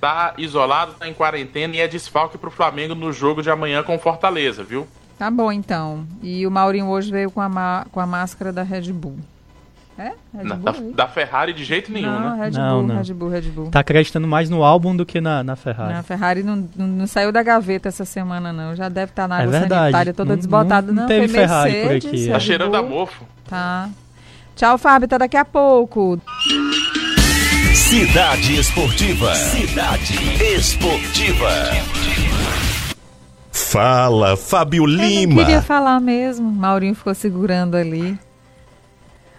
tá 0.00 0.34
isolado, 0.38 0.94
tá 0.94 1.08
em 1.08 1.14
quarentena 1.14 1.76
e 1.76 1.80
é 1.80 1.86
desfalque 1.86 2.38
pro 2.38 2.50
Flamengo 2.50 2.94
no 2.94 3.12
jogo 3.12 3.42
de 3.42 3.50
amanhã 3.50 3.82
com 3.82 3.98
Fortaleza, 3.98 4.64
viu? 4.64 4.86
Tá 5.18 5.30
bom, 5.30 5.52
então. 5.52 6.06
E 6.22 6.46
o 6.46 6.50
Maurinho 6.50 6.88
hoje 6.88 7.10
veio 7.10 7.30
com 7.30 7.42
a, 7.42 7.84
com 7.92 8.00
a 8.00 8.06
máscara 8.06 8.50
da 8.50 8.62
Red 8.62 8.90
Bull. 8.92 9.18
É? 9.98 10.12
Red 10.34 10.44
Bull, 10.44 10.92
da, 10.92 11.04
da, 11.04 11.08
Ferrari 11.08 11.52
de 11.52 11.62
jeito 11.62 11.92
nenhum, 11.92 12.18
não, 12.18 12.36
né? 12.36 12.44
Red 12.44 12.50
não, 12.52 12.78
Bull, 12.78 12.86
não. 12.86 13.02
Red 13.02 13.12
Bull, 13.12 13.28
Red 13.28 13.42
Bull. 13.42 13.70
Tá 13.70 13.80
acreditando 13.80 14.26
mais 14.26 14.48
no 14.48 14.64
álbum 14.64 14.96
do 14.96 15.04
que 15.04 15.20
na, 15.20 15.44
na 15.44 15.56
Ferrari. 15.56 15.92
A 15.92 16.02
Ferrari 16.02 16.42
não, 16.42 16.66
não, 16.74 16.86
não, 16.86 17.06
saiu 17.06 17.30
da 17.30 17.42
gaveta 17.42 17.90
essa 17.90 18.06
semana, 18.06 18.50
não. 18.50 18.74
Já 18.74 18.88
deve 18.88 19.12
estar 19.12 19.24
tá 19.24 19.28
na 19.28 19.40
é 19.40 19.42
água 19.42 19.56
é 19.56 19.68
sanitária 19.68 20.14
toda 20.14 20.34
desbotada. 20.38 20.90
Não, 20.90 21.02
não, 21.02 21.06
teve 21.06 21.28
Ferrari 21.28 21.72
Mercedes, 21.72 22.04
por 22.04 22.08
aqui. 22.08 22.28
Tá 22.30 22.40
cheirando 22.40 22.74
a 22.74 22.82
mofo. 22.82 23.26
Tá. 23.46 23.90
Tchau, 24.56 24.78
Fábio. 24.78 25.04
Até 25.04 25.18
daqui 25.18 25.36
a 25.36 25.44
pouco. 25.44 26.18
Cidade 27.90 28.56
Esportiva. 28.56 29.34
Cidade 29.34 30.14
Esportiva. 30.56 31.50
Fala, 33.50 34.36
Fábio 34.36 34.84
Eu 34.84 34.86
Lima. 34.86 35.34
não 35.34 35.44
queria 35.44 35.60
falar 35.60 35.98
mesmo. 35.98 36.48
Maurinho 36.52 36.94
ficou 36.94 37.12
segurando 37.16 37.74
ali. 37.74 38.16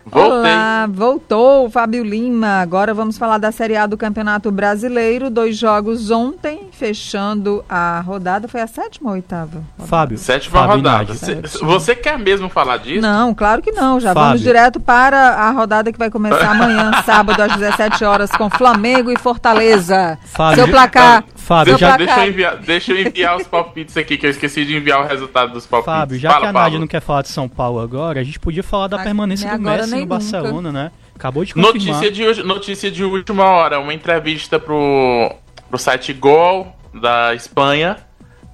Voltei. 0.06 0.32
Olá, 0.32 0.88
voltou 0.90 1.66
o 1.66 1.70
Fábio 1.70 2.04
Lima. 2.04 2.62
Agora 2.62 2.94
vamos 2.94 3.18
falar 3.18 3.38
da 3.38 3.52
Série 3.52 3.78
A 3.78 3.86
do 3.86 3.96
Campeonato 3.98 4.52
Brasileiro. 4.52 5.30
Dois 5.30 5.56
jogos 5.58 6.10
ontem, 6.10 6.70
fechando 6.72 7.64
a 7.70 8.02
rodada. 8.02 8.48
Foi 8.48 8.62
a 8.62 8.68
sétima 8.68 9.10
ou 9.12 9.16
oitava? 9.16 9.58
rodada? 9.78 9.88
Fábio. 9.88 10.18
Sétima 10.18 10.60
Fábio 10.60 10.76
rodada. 10.78 11.14
Sétima. 11.14 11.68
Você 11.68 11.96
quer 11.96 12.18
mesmo 12.18 12.50
falar 12.50 12.78
disso? 12.78 13.02
Não, 13.02 13.34
claro 13.34 13.62
que 13.62 13.72
não. 13.72 14.00
Já 14.00 14.14
Fábio. 14.14 14.28
vamos 14.30 14.42
direto 14.42 14.80
para 14.80 15.36
a 15.36 15.52
rodada 15.52 15.92
que 15.92 16.00
vai 16.00 16.10
começar 16.10 16.50
amanhã, 16.52 16.92
sábado, 17.06 17.42
às 17.42 17.56
17 17.56 18.04
horas, 18.04 18.32
com 18.32 18.50
Flamengo 18.50 19.12
e 19.12 19.18
Fortaleza. 19.20 20.18
Fábio. 20.26 20.56
Seu 20.64 20.68
placar. 20.68 21.24
Fábio, 21.52 21.78
Seu 21.78 21.80
já. 21.80 21.98
Deixa 21.98 22.20
eu, 22.20 22.28
enviar, 22.30 22.58
deixa 22.58 22.92
eu 22.94 23.02
enviar 23.02 23.38
os 23.38 23.48
palpites 23.48 23.98
aqui, 23.98 24.18
que 24.18 24.26
eu 24.26 24.30
esqueci 24.30 24.64
de 24.64 24.76
enviar 24.78 25.02
o 25.02 25.08
resultado 25.08 25.52
dos 25.52 25.66
palpites. 25.66 25.94
Fábio, 25.94 26.18
já 26.20 26.30
Fala, 26.30 26.42
que 26.42 26.48
a 26.48 26.54
Nádia 26.54 26.80
não 26.80 26.88
quer 26.88 27.02
falar 27.02 27.24
de 27.24 27.28
São 27.28 27.50
Paulo 27.50 27.80
agora, 27.80 28.20
a 28.22 28.24
gente 28.24 28.40
podia 28.40 28.64
falar 28.64 28.88
da 28.88 29.00
permanência 29.00 29.50
nem 29.50 29.58
do 29.60 29.68
agora, 29.68 29.82
Messi 29.86 30.00
no 30.00 30.06
Barcelona, 30.06 30.72
né? 30.72 30.92
Acabou 31.16 31.44
de 31.44 31.54
confirmar. 31.54 31.74
Notícia 31.74 32.12
de, 32.12 32.24
hoje- 32.26 32.44
notícia 32.44 32.90
de 32.90 33.04
última 33.04 33.44
hora, 33.44 33.80
uma 33.80 33.94
entrevista 33.94 34.58
pro, 34.60 35.36
pro 35.70 35.78
site 35.78 36.14
Gol 36.14 36.74
da 36.94 37.36
Espanha. 37.36 37.98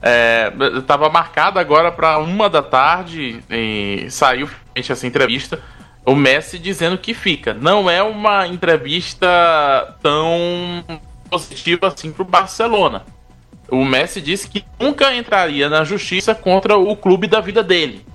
É, 0.01 0.51
tava 0.85 1.09
marcada 1.09 1.59
agora 1.59 1.91
para 1.91 2.17
uma 2.19 2.49
da 2.49 2.61
tarde 2.61 3.39
e 3.49 4.05
saiu 4.09 4.47
finalmente 4.47 4.91
essa 4.91 5.07
entrevista. 5.07 5.59
O 6.05 6.15
Messi 6.15 6.57
dizendo 6.57 6.97
que 6.97 7.13
fica. 7.13 7.53
Não 7.53 7.89
é 7.89 8.01
uma 8.01 8.47
entrevista 8.47 9.27
tão 10.01 10.83
positiva 11.29 11.87
assim 11.87 12.11
pro 12.11 12.25
Barcelona. 12.25 13.05
O 13.69 13.83
Messi 13.83 14.21
disse 14.21 14.47
que 14.47 14.63
nunca 14.79 15.13
entraria 15.13 15.69
na 15.69 15.83
justiça 15.83 16.33
contra 16.33 16.77
o 16.77 16.95
clube 16.95 17.27
da 17.27 17.41
vida 17.41 17.61
dele. 17.61 18.05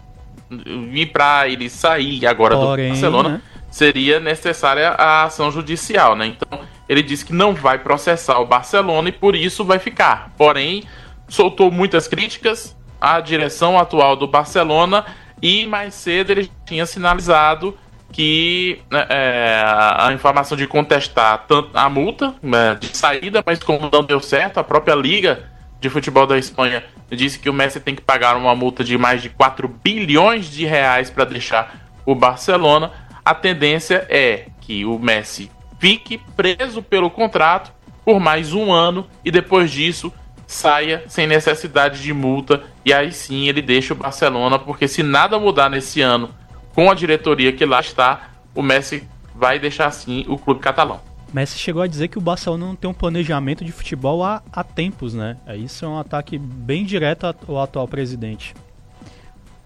E 0.93 1.07
para 1.07 1.49
ele 1.49 1.69
sair 1.69 2.27
agora 2.27 2.57
Porém, 2.57 2.87
do 2.87 2.93
Barcelona, 2.93 3.29
né? 3.29 3.43
seria 3.71 4.21
necessária 4.21 4.91
a 4.91 5.25
ação 5.25 5.51
judicial, 5.51 6.15
né? 6.17 6.27
Então, 6.27 6.61
ele 6.89 7.03
disse 7.03 7.25
que 7.25 7.33
não 7.33 7.55
vai 7.55 7.79
processar 7.79 8.39
o 8.39 8.47
Barcelona 8.47 9.09
e 9.09 9.13
por 9.13 9.35
isso 9.35 9.65
vai 9.65 9.79
ficar. 9.79 10.33
Porém, 10.37 10.85
soltou 11.29 11.71
muitas 11.71 12.07
críticas 12.07 12.77
à 13.01 13.21
direção 13.21 13.79
atual 13.79 14.17
do 14.17 14.27
Barcelona 14.27 15.05
e 15.41 15.67
mais 15.67 15.95
cedo 15.95 16.31
ele 16.31 16.51
tinha 16.65 16.87
sinalizado 16.87 17.77
que 18.13 18.79
né, 18.91 19.07
é, 19.09 19.63
a 19.65 20.13
informação 20.13 20.57
de 20.57 20.67
contestar 20.67 21.47
tanto 21.49 21.71
a 21.73 21.89
multa 21.89 22.35
né, 22.43 22.77
de 22.79 22.95
saída, 22.95 23.43
mas 23.45 23.59
como 23.63 23.89
não 23.91 24.05
deu 24.05 24.21
certo, 24.21 24.61
a 24.61 24.65
própria 24.65 24.95
Liga 24.95 25.51
de 25.81 25.89
Futebol 25.89 26.27
da 26.27 26.39
Espanha 26.39 26.85
disse 27.11 27.39
que 27.39 27.51
o 27.51 27.53
Messi 27.53 27.81
tem 27.81 27.95
que 27.95 28.03
pagar 28.03 28.37
uma 28.37 28.55
multa 28.55 28.85
de 28.85 28.97
mais 28.97 29.23
de 29.23 29.31
4 29.31 29.67
bilhões 29.67 30.51
de 30.51 30.65
reais 30.65 31.11
para 31.11 31.25
deixar 31.25 31.75
o 32.07 32.15
Barcelona. 32.15 32.93
A 33.25 33.35
tendência 33.35 34.07
é 34.09 34.47
que 34.61 34.85
o 34.85 34.99
Messi 34.99 35.51
fique 35.79 36.19
preso 36.37 36.83
pelo 36.83 37.11
contrato 37.11 37.73
por 38.05 38.21
mais 38.21 38.53
um 38.53 38.73
ano 38.73 39.07
e 39.25 39.31
depois 39.31 39.71
disso 39.71 40.13
saia 40.47 41.03
sem 41.09 41.27
necessidade 41.27 42.03
de 42.03 42.13
multa 42.13 42.63
e 42.85 42.93
aí 42.93 43.11
sim 43.11 43.49
ele 43.49 43.63
deixa 43.63 43.95
o 43.95 43.97
Barcelona, 43.97 44.59
porque 44.59 44.87
se 44.87 45.03
nada 45.03 45.39
mudar 45.39 45.71
nesse 45.71 46.01
ano 46.01 46.31
com 46.75 46.91
a 46.91 46.95
diretoria 46.95 47.53
que 47.53 47.65
lá 47.65 47.81
está, 47.81 48.31
o 48.55 48.63
Messi 48.63 49.07
vai 49.35 49.59
deixar 49.59 49.87
assim 49.87 50.25
o 50.29 50.37
clube 50.39 50.61
catalão. 50.61 51.01
Messi 51.33 51.59
chegou 51.59 51.81
a 51.81 51.87
dizer 51.87 52.09
que 52.09 52.19
o 52.19 52.21
Barcelona 52.21 52.67
não 52.67 52.77
tem 52.77 52.91
um 52.91 52.95
planejamento 52.95 53.65
de 53.65 53.73
futebol 53.73 54.23
há, 54.23 54.43
há 54.53 54.63
tempos, 54.63 55.15
né? 55.15 55.39
É, 55.47 55.57
Isso 55.57 55.85
é 55.85 55.89
um 55.89 55.99
ataque 55.99 56.37
bem 56.39 56.85
direto 56.85 57.25
ao 57.49 57.61
atual 57.61 57.89
presidente. 57.89 58.55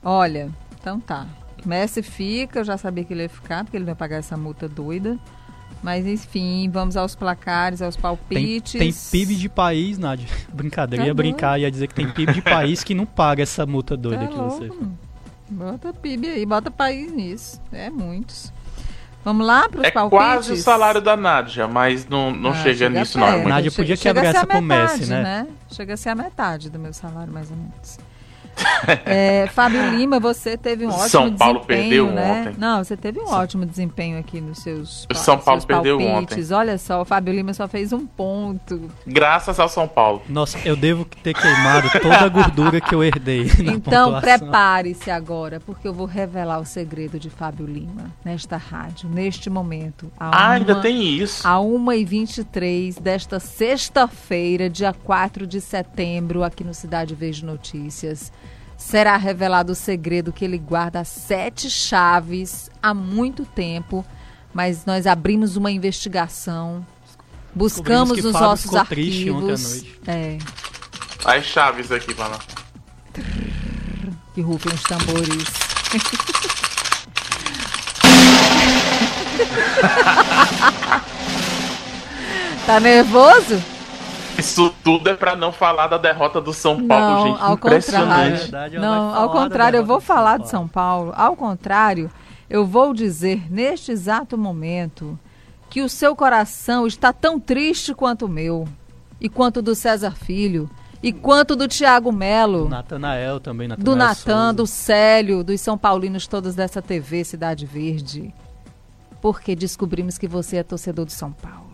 Olha, 0.03 0.49
então 0.81 1.01
tá. 1.01 1.27
Messi 1.65 2.03
fica, 2.03 2.61
eu 2.61 2.65
já 2.65 2.79
sabia 2.79 3.03
que 3.03 3.13
ele 3.13 3.23
ia 3.23 3.29
ficar, 3.29 3.65
porque 3.65 3.77
ele 3.77 3.85
vai 3.85 3.97
pagar 3.97 4.17
essa 4.19 4.37
multa 4.37 4.69
doida. 4.69 5.19
Mas 5.83 6.07
enfim, 6.07 6.71
vamos 6.71 6.97
aos 6.97 7.15
placares, 7.15 7.83
aos 7.83 7.97
Tem, 7.97 8.03
palpites. 8.03 8.73
tem 8.79 8.93
PIB 8.93 9.35
de 9.35 9.49
país, 9.49 9.99
Nádia. 9.99 10.29
Brincadeira, 10.53 11.03
Tá 11.05 11.09
ia 11.09 11.15
brincar, 11.15 11.61
ia 11.61 11.71
dizer 11.71 11.89
que 11.89 11.95
tem 11.95 12.09
PIB 12.09 12.33
de 12.35 12.43
país 12.43 12.83
que 12.85 12.95
não 12.95 13.05
paga 13.05 13.43
essa 13.43 13.67
multa 13.67 13.97
doida 13.97 14.27
Tá 14.27 14.29
que 14.29 14.37
você 14.39 14.67
louco. 14.69 14.89
Bota 15.49 15.93
PIB 15.93 16.29
aí, 16.29 16.47
bota 16.47 16.71
país 16.71 17.13
nisso. 17.13 17.61
É 17.73 17.89
muitos. 17.91 18.53
Vamos 19.25 19.45
lá 19.47 19.69
para 19.69 19.81
os 19.81 19.87
É 19.87 19.91
palpites? 19.91 20.25
quase 20.25 20.53
o 20.53 20.57
salário 20.57 21.01
da 21.01 21.17
Nádia, 21.17 21.67
mas 21.67 22.07
não, 22.07 22.31
não 22.31 22.51
Ah, 22.51 22.55
chega, 22.63 22.89
nisso 22.89 23.19
não. 23.19 23.27
É 23.27 23.45
Nádia 23.45 23.71
Chega- 23.71 23.83
podia 23.83 23.97
chega 23.97 24.15
quebrar 24.21 24.31
essa 24.31 24.41
a 24.43 24.47
pro 24.47 24.63
Messi, 24.63 25.01
metade, 25.01 25.11
né? 25.23 25.47
Chega 25.69 25.95
a 25.95 25.97
ser 25.97 26.09
a 26.11 26.15
metade 26.15 26.71
do 26.71 26.79
meu 26.79 26.93
salário, 26.93 27.33
mais 27.33 27.51
ou 27.51 27.57
menos. 27.57 27.99
É, 29.05 29.47
Fábio 29.49 29.91
Lima, 29.97 30.21
você 30.21 30.57
teve 30.57 30.87
um 30.87 30.91
ótimo 30.91 31.09
São 31.09 31.37
Paulo 31.37 31.61
desempenho, 31.61 32.07
perdeu 32.07 32.11
né? 32.13 32.41
ontem. 32.49 32.55
Não, 32.59 32.83
você 32.85 32.97
teve 32.97 33.21
um 33.21 33.29
ótimo 33.29 33.67
desempenho 33.67 34.19
aqui 34.19 34.41
nos 34.41 34.59
seus 34.59 35.07
São 35.15 35.39
Paulo 35.39 35.61
seus 35.61 35.65
perdeu 35.67 35.99
palpites. 35.99 36.51
Olha 36.51 36.79
só, 36.79 37.03
o 37.03 37.05
Fábio 37.05 37.35
Lima 37.35 37.53
só 37.53 37.67
fez 37.67 37.93
um 37.93 38.07
ponto. 38.07 38.91
Graças 39.07 39.59
ao 39.59 39.69
São 39.69 39.89
Paulo. 39.89 40.23
Nossa, 40.29 40.59
eu 40.65 40.77
devo 40.77 41.05
ter 41.05 41.35
queimado 41.35 41.89
toda 42.01 42.17
a 42.19 42.29
gordura 42.29 42.81
que 42.81 42.95
eu 42.95 43.03
herdei. 43.03 43.45
na 43.63 43.73
Então, 43.73 44.21
prepare-se 44.21 45.11
agora, 45.11 45.61
porque 45.61 45.87
eu 45.89 45.93
vou 45.93 46.07
revelar 46.07 46.59
o 46.61 46.65
segredo 46.65 47.19
de 47.19 47.29
Fábio 47.31 47.67
Lima 47.67 48.11
nesta 48.25 48.57
rádio, 48.57 49.09
neste 49.09 49.51
momento. 49.51 50.11
Ah, 50.19 50.51
ainda 50.53 50.75
uma- 50.75 50.83
tem 50.83 51.03
isso. 51.03 51.47
A 51.47 51.61
1h23 51.61 52.99
desta 53.01 53.39
sexta-feira, 53.41 54.69
dia 54.71 54.93
4 54.93 55.47
de 55.47 55.61
setembro, 55.61 56.43
aqui 56.45 56.63
no 56.65 56.75
Cidade 56.75 57.15
Verde 57.15 57.45
Notícias, 57.45 58.33
será 58.77 59.17
revelado 59.17 59.73
o 59.73 59.75
segredo 59.75 60.33
que 60.33 60.45
ele 60.45 60.59
guarda 60.59 61.05
sete 61.05 61.71
chaves 61.71 62.71
há 62.83 62.93
muito 62.95 63.45
tempo, 63.45 64.05
mas 64.53 64.85
nós 64.85 65.07
abrimos 65.07 65.57
uma 65.57 65.71
investigação, 65.71 66.87
buscamos 67.55 68.23
nos 68.23 68.33
Fábio 68.33 68.49
nossos 68.49 68.71
ficou 68.71 68.87
triste 68.87 69.31
ontem 69.31 69.51
à 69.51 69.55
arquivos. 69.55 69.83
noite. 69.83 70.01
É, 70.07 70.39
As 71.25 71.45
chaves 71.45 71.91
aqui, 71.91 72.15
mano. 72.15 72.39
que 74.35 74.41
rufem 74.43 74.73
os 74.73 74.83
tambores. 74.83 75.45
tá 82.67 82.81
nervoso? 82.81 83.63
Isso 84.41 84.75
tudo 84.85 85.09
é 85.09 85.15
pra 85.15 85.35
não 85.35 85.53
falar 85.53 85.87
da 85.87 85.99
derrota 85.99 86.41
do 86.41 86.53
São 86.53 86.87
Paulo, 86.87 87.15
Não, 87.15 87.27
gente. 87.29 87.43
ao 87.43 87.55
Impressionante. 87.55 88.43
contrário. 88.45 88.77
ela 88.77 88.87
Não, 88.87 89.15
ao 89.15 89.31
contrário, 89.31 89.77
eu 89.79 89.85
vou 89.85 89.99
do 89.99 90.05
falar 90.05 90.39
de. 90.39 90.49
São 90.49 90.69
Paulo. 90.69 91.13
Ao 91.17 91.35
contrário, 91.37 92.11
eu 92.49 92.65
vou 92.65 92.93
dizer 92.93 93.51
neste 93.51 93.93
exato 93.93 94.37
momento 94.39 95.19
que 95.69 95.83
o 95.83 95.89
seu 95.89 96.15
coração 96.15 96.87
está 96.87 97.13
tão 97.13 97.41
triste 97.41 97.95
quanto 97.95 98.27
o 98.27 98.29
meu, 98.29 98.67
e 99.21 99.29
quanto 99.29 99.61
do 99.61 99.75
César 99.75 100.13
Filho, 100.13 100.71
e 101.03 101.13
quanto 101.13 101.55
do 101.55 101.69
Tiago 101.69 102.11
Do 102.11 102.17
Melo, 102.17 102.69
Natanael 102.69 103.41
também, 103.41 103.69
Natanael 103.69 103.85
do 103.85 103.97
Natan, 103.97 104.55
do 104.55 104.67
Célio, 104.67 105.45
dos 105.45 105.61
São 105.61 105.77
Paulinos 105.77 106.27
todos 106.27 106.55
dessa 106.55 106.81
TV 106.81 107.25
Cidade 107.25 107.67
Verde. 107.67 108.33
Porque 109.21 109.57
descobrimos 109.57 110.19
que 110.19 110.29
você 110.29 110.59
é 110.59 110.63
torcedor 110.63 111.05
do 111.05 111.13
São 111.13 111.33
Paulo. 111.33 111.66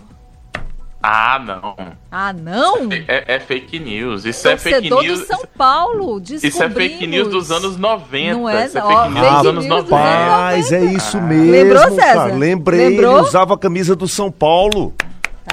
Ah, 1.02 1.38
não. 1.44 1.74
Ah, 2.10 2.32
não? 2.32 2.88
É, 3.08 3.34
é 3.34 3.40
fake 3.40 3.78
news. 3.80 4.24
Isso 4.24 4.46
é 4.46 4.56
fake 4.56 4.88
Torcedor 4.88 5.02
news. 5.02 5.20
do 5.20 5.26
São 5.26 5.40
Paulo, 5.58 6.20
descobrimos. 6.20 6.44
Isso 6.44 6.62
é 6.62 6.70
fake 6.70 7.06
news 7.08 7.28
dos 7.28 7.50
anos 7.50 7.76
90. 7.76 8.34
Não 8.38 8.48
é, 8.48 8.66
Isso 8.66 8.78
é 8.78 8.84
ó, 8.84 8.86
fake 8.86 9.14
news 9.14 9.20
fake 9.26 9.36
dos 9.36 9.46
anos 9.46 9.64
news 9.66 9.82
dos 9.82 9.90
90. 9.90 9.96
anos 9.96 10.28
Rapaz, 10.30 10.72
é 10.72 10.84
isso 10.84 11.20
mesmo, 11.20 11.50
Lembrou, 11.50 11.82
César? 11.90 12.14
cara. 12.14 12.34
Lembrei, 12.34 12.88
Lembrou? 12.90 13.18
ele 13.18 13.26
usava 13.26 13.54
a 13.54 13.58
camisa 13.58 13.96
do 13.96 14.06
São 14.06 14.30
Paulo. 14.30 14.94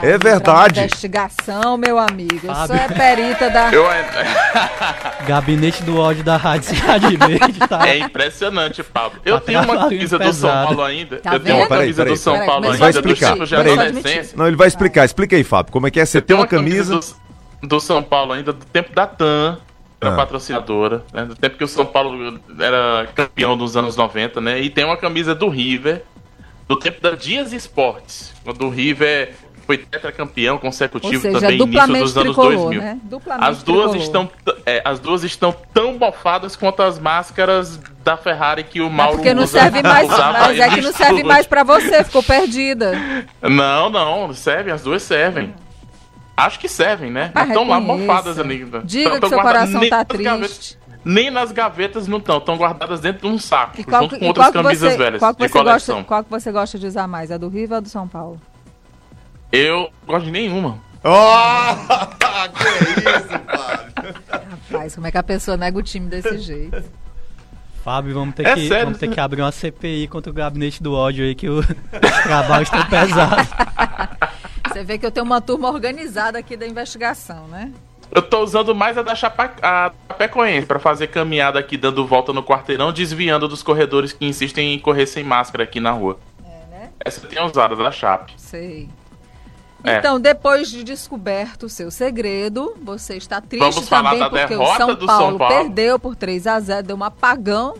É 0.02 0.18
verdade. 0.18 0.80
Investigação, 0.80 1.78
meu 1.78 1.98
amigo. 2.00 2.40
Eu 2.44 2.56
sou 2.68 2.76
é 2.76 2.88
perita 2.88 3.50
da. 3.50 3.72
Eu, 3.72 3.86
Gabinete 5.28 5.84
do 5.84 5.98
ódio 6.00 6.24
da 6.24 6.38
Rádio 6.38 6.76
Cidade 6.76 7.16
Verde, 7.18 7.60
tá? 7.68 7.88
é 7.88 7.98
impressionante, 8.00 8.84
Pablo. 8.84 9.20
Eu 9.26 9.40
Tá 9.40 9.46
tenho 9.46 9.62
uma 9.64 9.78
camisa 9.78 10.18
do 10.20 10.34
São. 10.34 10.50
Paulo 10.50 10.84
ainda. 10.84 11.18
Tá 11.18 11.34
eu 11.34 11.40
tenho 11.40 11.58
uma 11.58 11.68
camisa 11.68 12.06
do 12.06 12.16
São 12.18 12.46
Paulo 12.46 12.66
ainda 12.72 12.78
do 13.02 13.10
explicar. 13.10 13.32
adolescência. 13.34 14.38
Não, 14.38 14.48
ele 14.48 14.56
vai 14.56 14.68
explicar. 14.68 15.06
Explica 15.06 15.36
aí, 15.36 15.44
Fábio. 15.44 15.72
Como 15.72 15.88
é 15.88 15.92
que 15.92 16.00
é? 16.00 16.06
Você 16.06 16.18
Eu 16.18 16.22
tem 16.22 16.28
tenho 16.28 16.40
uma 16.40 16.48
camisa. 16.48 17.00
do, 17.62 17.68
do 17.68 17.80
São 17.80 18.02
Paulo 18.02 18.34
ainda 18.34 18.54
do 18.54 18.66
tempo 18.66 18.94
da 18.94 19.06
TAM, 19.06 19.58
era 20.02 20.14
Ah. 20.14 20.16
patrocinadora, 20.16 21.04
né? 21.14 21.26
do 21.26 21.36
tempo 21.36 21.58
que 21.58 21.64
o 21.64 21.68
São 21.68 21.86
Paulo 21.86 22.40
era 22.60 23.08
campeão 23.14 23.58
dos 23.58 23.76
anos 23.76 23.96
90, 23.96 24.40
né? 24.42 24.60
E 24.62 24.70
tem 24.70 24.86
uma 24.86 24.98
camisa 24.98 25.36
do 25.36 25.50
River, 25.50 26.04
do 26.68 26.76
tempo 26.78 27.02
da 27.02 27.12
Dias 27.12 27.52
Esportes, 27.52 28.32
quando 28.44 28.66
o 28.66 28.70
River 28.70 29.34
foi 29.70 29.78
tetracampeão 29.78 30.58
consecutivo 30.58 31.22
seja, 31.22 31.40
também 31.42 31.58
início 31.62 31.68
dos 31.68 31.78
anos 31.96 32.14
tricolor, 32.14 32.54
2000. 32.56 32.82
né? 32.82 33.00
Duplamente 33.04 33.50
As 33.52 33.62
duas, 33.62 33.92
tricolor. 33.92 34.04
estão, 34.04 34.32
é, 34.66 34.82
as 34.84 35.00
duas 35.00 35.24
estão 35.24 35.56
tão 35.72 35.94
mofadas 35.96 36.56
quanto 36.56 36.82
as 36.82 36.98
máscaras 36.98 37.80
da 38.04 38.18
Ferrari 38.18 38.64
que 38.64 38.82
o 38.82 38.88
É 38.88 38.90
Mauro 38.90 39.18
porque 39.18 39.32
não 39.32 39.44
usa- 39.44 39.60
serve 39.62 39.84
mais, 39.84 40.08
mas 40.10 40.60
é 40.60 40.70
que 40.70 40.82
não 40.82 40.92
serve 40.92 41.24
mais 41.24 41.46
pra 41.46 41.64
você, 41.64 42.04
ficou 42.04 42.24
perdida. 42.24 42.94
Não, 43.44 43.92
não, 43.92 44.34
servem, 44.34 44.74
as 44.74 44.82
duas 44.82 45.04
servem. 45.04 45.54
Acho 46.36 46.58
que 46.58 46.68
servem, 46.68 47.12
né? 47.12 47.30
Mas 47.36 47.50
estão 47.50 47.68
lá 47.68 47.78
reconheça. 47.78 48.08
mofadas 48.08 48.40
ali. 48.40 48.66
Diga 48.86 49.12
Tão- 49.12 49.20
que 49.20 49.30
seu 49.30 49.40
coração 49.40 49.88
tá 49.88 50.04
triste. 50.04 50.24
gavetas- 50.24 50.78
nem 51.06 51.30
nas 51.30 51.52
gavetas 51.52 52.08
não 52.08 52.18
estão, 52.18 52.40
estão 52.40 52.58
guardadas 52.58 53.02
dentro 53.02 53.28
de 53.30 53.36
um 53.36 53.38
saco, 53.38 53.80
E 53.80 53.84
qual, 53.84 54.02
junto 54.02 54.18
com 54.18 54.26
outras 54.26 54.50
camisas 54.50 54.94
você, 54.94 54.98
velhas 54.98 55.20
qual 55.20 55.36
que 55.36 55.44
de 55.44 55.48
você 55.48 55.60
coleção. 55.60 55.96
gosta, 55.98 56.08
qual 56.08 56.24
que 56.24 56.30
você 56.32 56.52
gosta 56.52 56.80
de 56.80 56.88
usar 56.88 57.08
mais, 57.08 57.32
a 57.32 57.38
do 57.38 57.48
River 57.50 57.74
ou 57.74 57.78
a 57.78 57.80
do 57.82 57.90
São 57.90 58.08
Paulo? 58.08 58.42
Eu 59.52 59.90
não 60.02 60.08
gosto 60.08 60.26
de 60.26 60.32
nenhuma. 60.32 60.80
Oh, 61.04 61.76
que 62.56 63.00
isso, 63.00 63.30
Fábio? 63.46 64.14
Rapaz, 64.72 64.96
como 64.96 65.08
é 65.08 65.12
que 65.12 65.18
a 65.18 65.24
pessoa 65.24 65.58
nega 65.58 65.78
o 65.78 65.84
time 65.84 66.08
desse 66.08 66.38
jeito? 66.40 66.84
Fábio, 67.84 68.14
vamos 68.14 68.36
ter, 68.36 68.46
É 68.46 68.54
que, 68.56 68.68
sério? 68.68 68.86
vamos 68.86 69.00
ter 69.00 69.08
que 69.10 69.20
abrir 69.20 69.42
uma 69.42 69.52
CPI 69.52 70.08
contra 70.10 70.30
o 70.30 70.34
gabinete 70.36 70.84
do 70.84 70.94
ódio 70.94 71.24
aí, 71.26 71.34
que 71.34 71.50
o 71.50 71.64
trabalho 72.24 72.64
está 72.64 72.84
pesado. 72.86 73.48
Você 74.68 74.84
vê 74.84 74.98
que 74.98 75.06
eu 75.06 75.12
tenho 75.12 75.26
uma 75.26 75.42
turma 75.42 75.70
organizada 75.70 76.38
aqui 76.38 76.56
da 76.58 76.68
investigação, 76.68 77.48
né? 77.48 77.72
Eu 78.12 78.22
tô 78.22 78.44
usando 78.44 78.76
mais 78.76 78.98
a 78.98 79.02
da 79.02 79.16
Chapa, 79.16 79.52
a 79.62 79.92
Chapecoense 80.10 80.66
pra 80.68 80.80
fazer 80.80 81.08
caminhada 81.08 81.58
aqui, 81.60 81.78
dando 81.78 82.06
volta 82.06 82.34
no 82.34 82.44
quarteirão, 82.44 82.92
desviando 82.92 83.48
dos 83.48 83.64
corredores 83.64 84.12
que 84.12 84.26
insistem 84.26 84.74
em 84.74 84.80
correr 84.80 85.06
sem 85.06 85.24
máscara 85.24 85.64
aqui 85.64 85.80
na 85.80 85.92
rua. 85.92 86.20
É, 86.44 86.66
né? 86.72 86.90
Essa 87.00 87.24
eu 87.26 87.30
tenho 87.30 87.46
usado, 87.46 87.74
a 87.80 87.84
da 87.84 87.92
Chape. 87.92 88.34
Sei. 88.36 88.90
É. 89.84 89.98
Então, 89.98 90.20
depois 90.20 90.70
de 90.70 90.84
descoberto 90.84 91.64
o 91.64 91.70
seu 91.70 91.90
segredo, 91.90 92.76
você 92.82 93.16
está 93.16 93.40
triste 93.40 93.74
Vamos 93.74 93.90
também 93.90 94.30
porque 94.30 94.56
o 94.56 94.66
São 94.76 94.96
Paulo, 94.96 95.08
São 95.08 95.38
Paulo. 95.38 95.56
perdeu 95.56 95.98
por 95.98 96.16
3 96.16 96.48
a 96.48 96.60
0 96.60 96.88
deu 96.88 96.98
um 96.98 97.04
apagão 97.04 97.76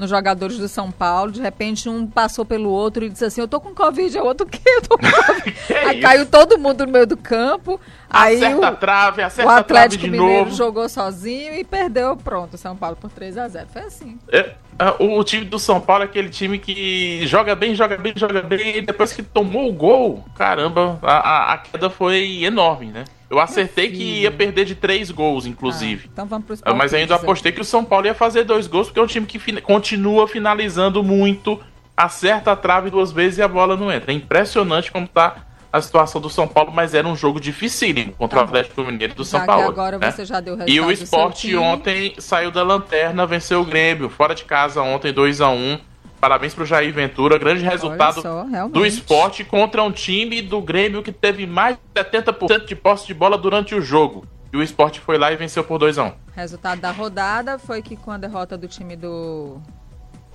nos 0.00 0.10
jogadores 0.10 0.58
do 0.58 0.66
São 0.68 0.90
Paulo. 0.90 1.30
De 1.30 1.40
repente, 1.40 1.88
um 1.88 2.06
passou 2.06 2.44
pelo 2.44 2.70
outro 2.70 3.04
e 3.04 3.08
disse 3.10 3.24
assim: 3.24 3.40
Eu 3.40 3.46
tô 3.48 3.60
com 3.60 3.74
Covid, 3.74 4.16
é 4.16 4.22
o 4.22 4.26
outro 4.26 4.46
que 4.46 4.58
eu 4.66 4.82
tô 4.82 4.98
com 4.98 5.06
Covid. 5.10 5.56
Aí 5.86 5.92
isso? 5.98 6.00
caiu 6.08 6.26
todo 6.26 6.58
mundo 6.58 6.84
no 6.86 6.92
meio 6.92 7.06
do 7.06 7.16
campo. 7.16 7.78
Aí 8.08 8.36
acerta 8.42 8.66
a 8.66 8.70
o, 8.72 8.76
trave, 8.76 9.22
o 9.22 9.26
acerta 9.26 9.52
a 9.52 9.62
trave 9.62 9.84
Atlético 9.84 10.04
de 10.04 10.10
Mineiro 10.10 10.44
novo. 10.46 10.56
jogou 10.56 10.88
sozinho 10.88 11.54
e 11.54 11.62
perdeu. 11.62 12.16
Pronto, 12.16 12.54
o 12.54 12.58
São 12.58 12.74
Paulo 12.76 12.96
por 12.96 13.10
3 13.10 13.38
a 13.38 13.46
0 13.46 13.68
Foi 13.72 13.82
assim. 13.82 14.18
É, 14.32 14.38
é, 14.78 14.94
o, 14.98 15.18
o 15.18 15.22
time 15.22 15.44
do 15.44 15.58
São 15.60 15.80
Paulo 15.80 16.02
é 16.02 16.06
aquele 16.06 16.28
time 16.30 16.58
que 16.58 17.24
joga 17.28 17.54
bem, 17.54 17.74
joga 17.74 17.96
bem, 17.96 18.12
joga 18.16 18.42
bem, 18.42 18.78
e 18.78 18.82
depois 18.82 19.12
que 19.12 19.22
tomou 19.22 19.68
o 19.68 19.72
gol, 19.72 20.24
caramba, 20.34 20.98
a, 21.02 21.12
a- 21.18 21.52
a 21.54 21.58
queda 21.58 21.88
foi 21.90 22.42
enorme, 22.42 22.86
né? 22.86 23.04
Eu 23.30 23.38
acertei 23.38 23.90
que 23.90 24.02
ia 24.22 24.30
perder 24.30 24.64
de 24.64 24.74
três 24.74 25.08
gols, 25.10 25.46
inclusive. 25.46 26.06
Ah, 26.06 26.10
então 26.12 26.26
vamos 26.26 26.46
pros 26.46 26.60
Ah, 26.64 26.74
Mas 26.74 26.92
ainda 26.92 27.14
apostei 27.14 27.52
que 27.52 27.60
o 27.60 27.64
São 27.64 27.84
Paulo 27.84 28.06
ia 28.06 28.14
fazer 28.14 28.42
dois 28.42 28.66
gols, 28.66 28.88
porque 28.88 28.98
é 28.98 29.02
um 29.02 29.06
time 29.06 29.24
que 29.24 29.60
continua 29.60 30.26
finalizando 30.26 31.02
muito, 31.04 31.60
acerta 31.96 32.50
a 32.50 32.56
trave 32.56 32.90
duas 32.90 33.12
vezes 33.12 33.38
e 33.38 33.42
a 33.42 33.46
bola 33.46 33.76
não 33.76 33.90
entra. 33.92 34.10
É 34.10 34.14
impressionante 34.16 34.90
como 34.90 35.06
tá 35.06 35.46
a 35.72 35.80
situação 35.80 36.20
do 36.20 36.28
São 36.28 36.48
Paulo, 36.48 36.72
mas 36.74 36.92
era 36.92 37.06
um 37.06 37.14
jogo 37.14 37.38
dificílimo 37.38 38.12
contra 38.14 38.40
Tá 38.40 38.44
o 38.44 38.48
Atlético 38.48 38.82
Mineiro 38.82 39.14
do 39.14 39.22
Já 39.22 39.30
São 39.30 39.46
Paulo. 39.46 39.68
agora 39.68 39.98
né? 39.98 40.10
você 40.10 40.24
já 40.24 40.40
deu 40.40 40.58
E 40.66 40.80
o 40.80 40.90
esporte 40.90 41.54
ontem 41.56 42.14
saiu 42.18 42.50
da 42.50 42.64
lanterna, 42.64 43.24
venceu 43.26 43.60
o 43.60 43.64
Grêmio, 43.64 44.08
fora 44.08 44.34
de 44.34 44.44
casa 44.44 44.82
ontem 44.82 45.12
2 45.12 45.40
a 45.40 45.50
1 45.50 45.78
Parabéns 46.20 46.54
pro 46.54 46.66
Jair 46.66 46.92
Ventura, 46.92 47.38
grande 47.38 47.64
resultado 47.64 48.20
só, 48.20 48.44
do 48.70 48.84
esporte 48.84 49.42
contra 49.42 49.82
um 49.82 49.90
time 49.90 50.42
do 50.42 50.60
Grêmio 50.60 51.02
que 51.02 51.10
teve 51.12 51.46
mais 51.46 51.76
de 51.94 52.02
70% 52.04 52.66
de 52.66 52.76
posse 52.76 53.06
de 53.06 53.14
bola 53.14 53.38
durante 53.38 53.74
o 53.74 53.80
jogo. 53.80 54.26
E 54.52 54.56
o 54.56 54.62
esporte 54.62 55.00
foi 55.00 55.16
lá 55.16 55.32
e 55.32 55.36
venceu 55.36 55.62
por 55.64 55.78
2 55.78 55.96
a 55.96 56.04
1 56.04 56.12
Resultado 56.34 56.80
da 56.80 56.90
rodada 56.90 57.58
foi 57.58 57.80
que 57.80 57.96
com 57.96 58.10
a 58.10 58.18
derrota 58.18 58.58
do 58.58 58.66
time 58.68 58.96
do, 58.96 59.58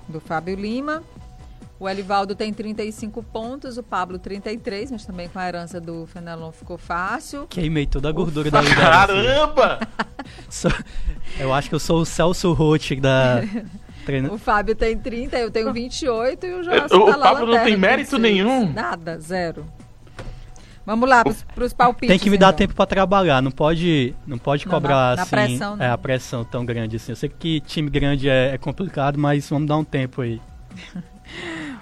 do 0.08 0.18
Fábio 0.20 0.56
Lima, 0.56 1.02
o 1.78 1.88
Elivaldo 1.88 2.34
tem 2.34 2.52
35 2.52 3.22
pontos, 3.22 3.76
o 3.76 3.82
Pablo 3.82 4.18
33, 4.18 4.90
mas 4.90 5.04
também 5.04 5.28
com 5.28 5.38
a 5.38 5.46
herança 5.46 5.78
do 5.80 6.06
Fenelon 6.06 6.50
ficou 6.50 6.78
fácil. 6.78 7.46
Queimei 7.48 7.86
toda 7.86 8.08
a 8.08 8.12
gordura 8.12 8.50
da 8.50 8.60
liderança. 8.62 8.90
Caramba! 8.90 9.78
Sou- 10.50 10.72
eu 11.38 11.52
acho 11.52 11.68
que 11.68 11.74
eu 11.74 11.78
sou 11.78 12.00
o 12.00 12.06
Celso 12.06 12.52
Roth 12.54 12.92
da 13.00 13.42
treina. 14.06 14.32
O 14.32 14.38
Fábio 14.38 14.74
tem 14.74 14.96
30, 14.96 15.36
eu 15.38 15.50
tenho 15.50 15.72
28 15.72 16.46
e 16.46 16.54
o 16.54 16.60
É, 16.60 16.62
Joelson 16.64 16.96
o 16.96 17.06
tá 17.10 17.16
lá 17.16 17.32
Pablo 17.32 17.46
não 17.54 17.64
tem 17.64 17.76
mérito 17.76 18.16
26. 18.18 18.22
nenhum. 18.22 18.72
Nada, 18.72 19.18
zero. 19.18 19.66
Vamos 20.86 21.08
lá, 21.08 21.24
pros, 21.24 21.42
pros 21.54 21.72
palpites. 21.72 22.08
Tem 22.08 22.18
que 22.18 22.30
me 22.30 22.38
dar 22.38 22.46
então. 22.48 22.58
tempo 22.58 22.74
pra 22.74 22.86
trabalhar, 22.86 23.42
não 23.42 23.50
pode, 23.50 24.14
não 24.24 24.38
pode 24.38 24.64
Não, 24.66 24.72
cobrar 24.72 24.94
na- 25.10 25.16
na 25.16 25.22
assim, 25.22 25.30
pressão, 25.30 25.76
não. 25.76 25.84
é 25.84 25.90
a 25.90 25.98
pressão 25.98 26.44
tão 26.44 26.64
grande 26.64 26.94
assim. 26.94 27.10
Eu 27.10 27.16
sei 27.16 27.28
que 27.28 27.60
time 27.60 27.90
grande 27.90 28.28
é, 28.28 28.54
é 28.54 28.58
complicado, 28.58 29.18
mas 29.18 29.50
vamos 29.50 29.66
dar 29.68 29.76
um 29.76 29.84
tempo 29.84 30.22
aí. 30.22 30.40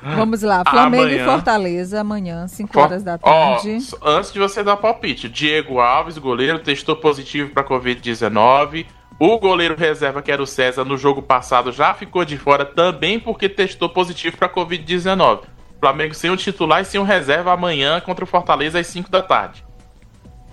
Vamos 0.02 0.42
lá, 0.42 0.62
Flamengo 0.68 1.04
e 1.08 1.18
Amanhã. 1.18 1.24
Fortaleza, 1.24 2.00
amanhã, 2.00 2.46
5 2.48 2.72
For- 2.72 2.80
horas 2.82 3.02
da 3.02 3.16
tarde. 3.18 3.78
antes 4.02 4.32
de 4.32 4.38
você 4.38 4.62
dar 4.62 4.76
palpite, 4.76 5.28
Diego 5.30 5.80
Alves, 5.80 6.18
goleiro, 6.18 6.58
testou 6.58 6.96
positivo 6.96 7.50
para 7.50 7.64
Covid-19. 7.64 8.87
O 9.18 9.38
goleiro 9.38 9.77
reserva, 9.77 10.20
que 10.20 10.31
era 10.33 10.42
o 10.42 10.46
César, 10.46 10.85
no 10.85 10.96
jogo 10.98 11.22
passado 11.22 11.70
já 11.72 11.94
ficou 11.94 12.24
de 12.24 12.37
fora 12.37 12.64
também 12.64 13.18
porque 13.20 13.48
testou 13.48 13.88
positivo 13.88 14.37
para 14.37 14.48
Covid-19. 14.48 15.42
Flamengo 15.81 16.14
sem 16.14 16.31
o 16.31 16.37
titular 16.37 16.81
e 16.83 16.85
sem 16.85 16.98
o 17.00 17.05
reserva 17.05 17.53
amanhã 17.53 18.00
contra 18.00 18.24
o 18.24 18.27
Fortaleza 18.27 18.79
às 18.81 18.87
5 18.87 19.11
da 19.11 19.22
tarde. 19.22 19.64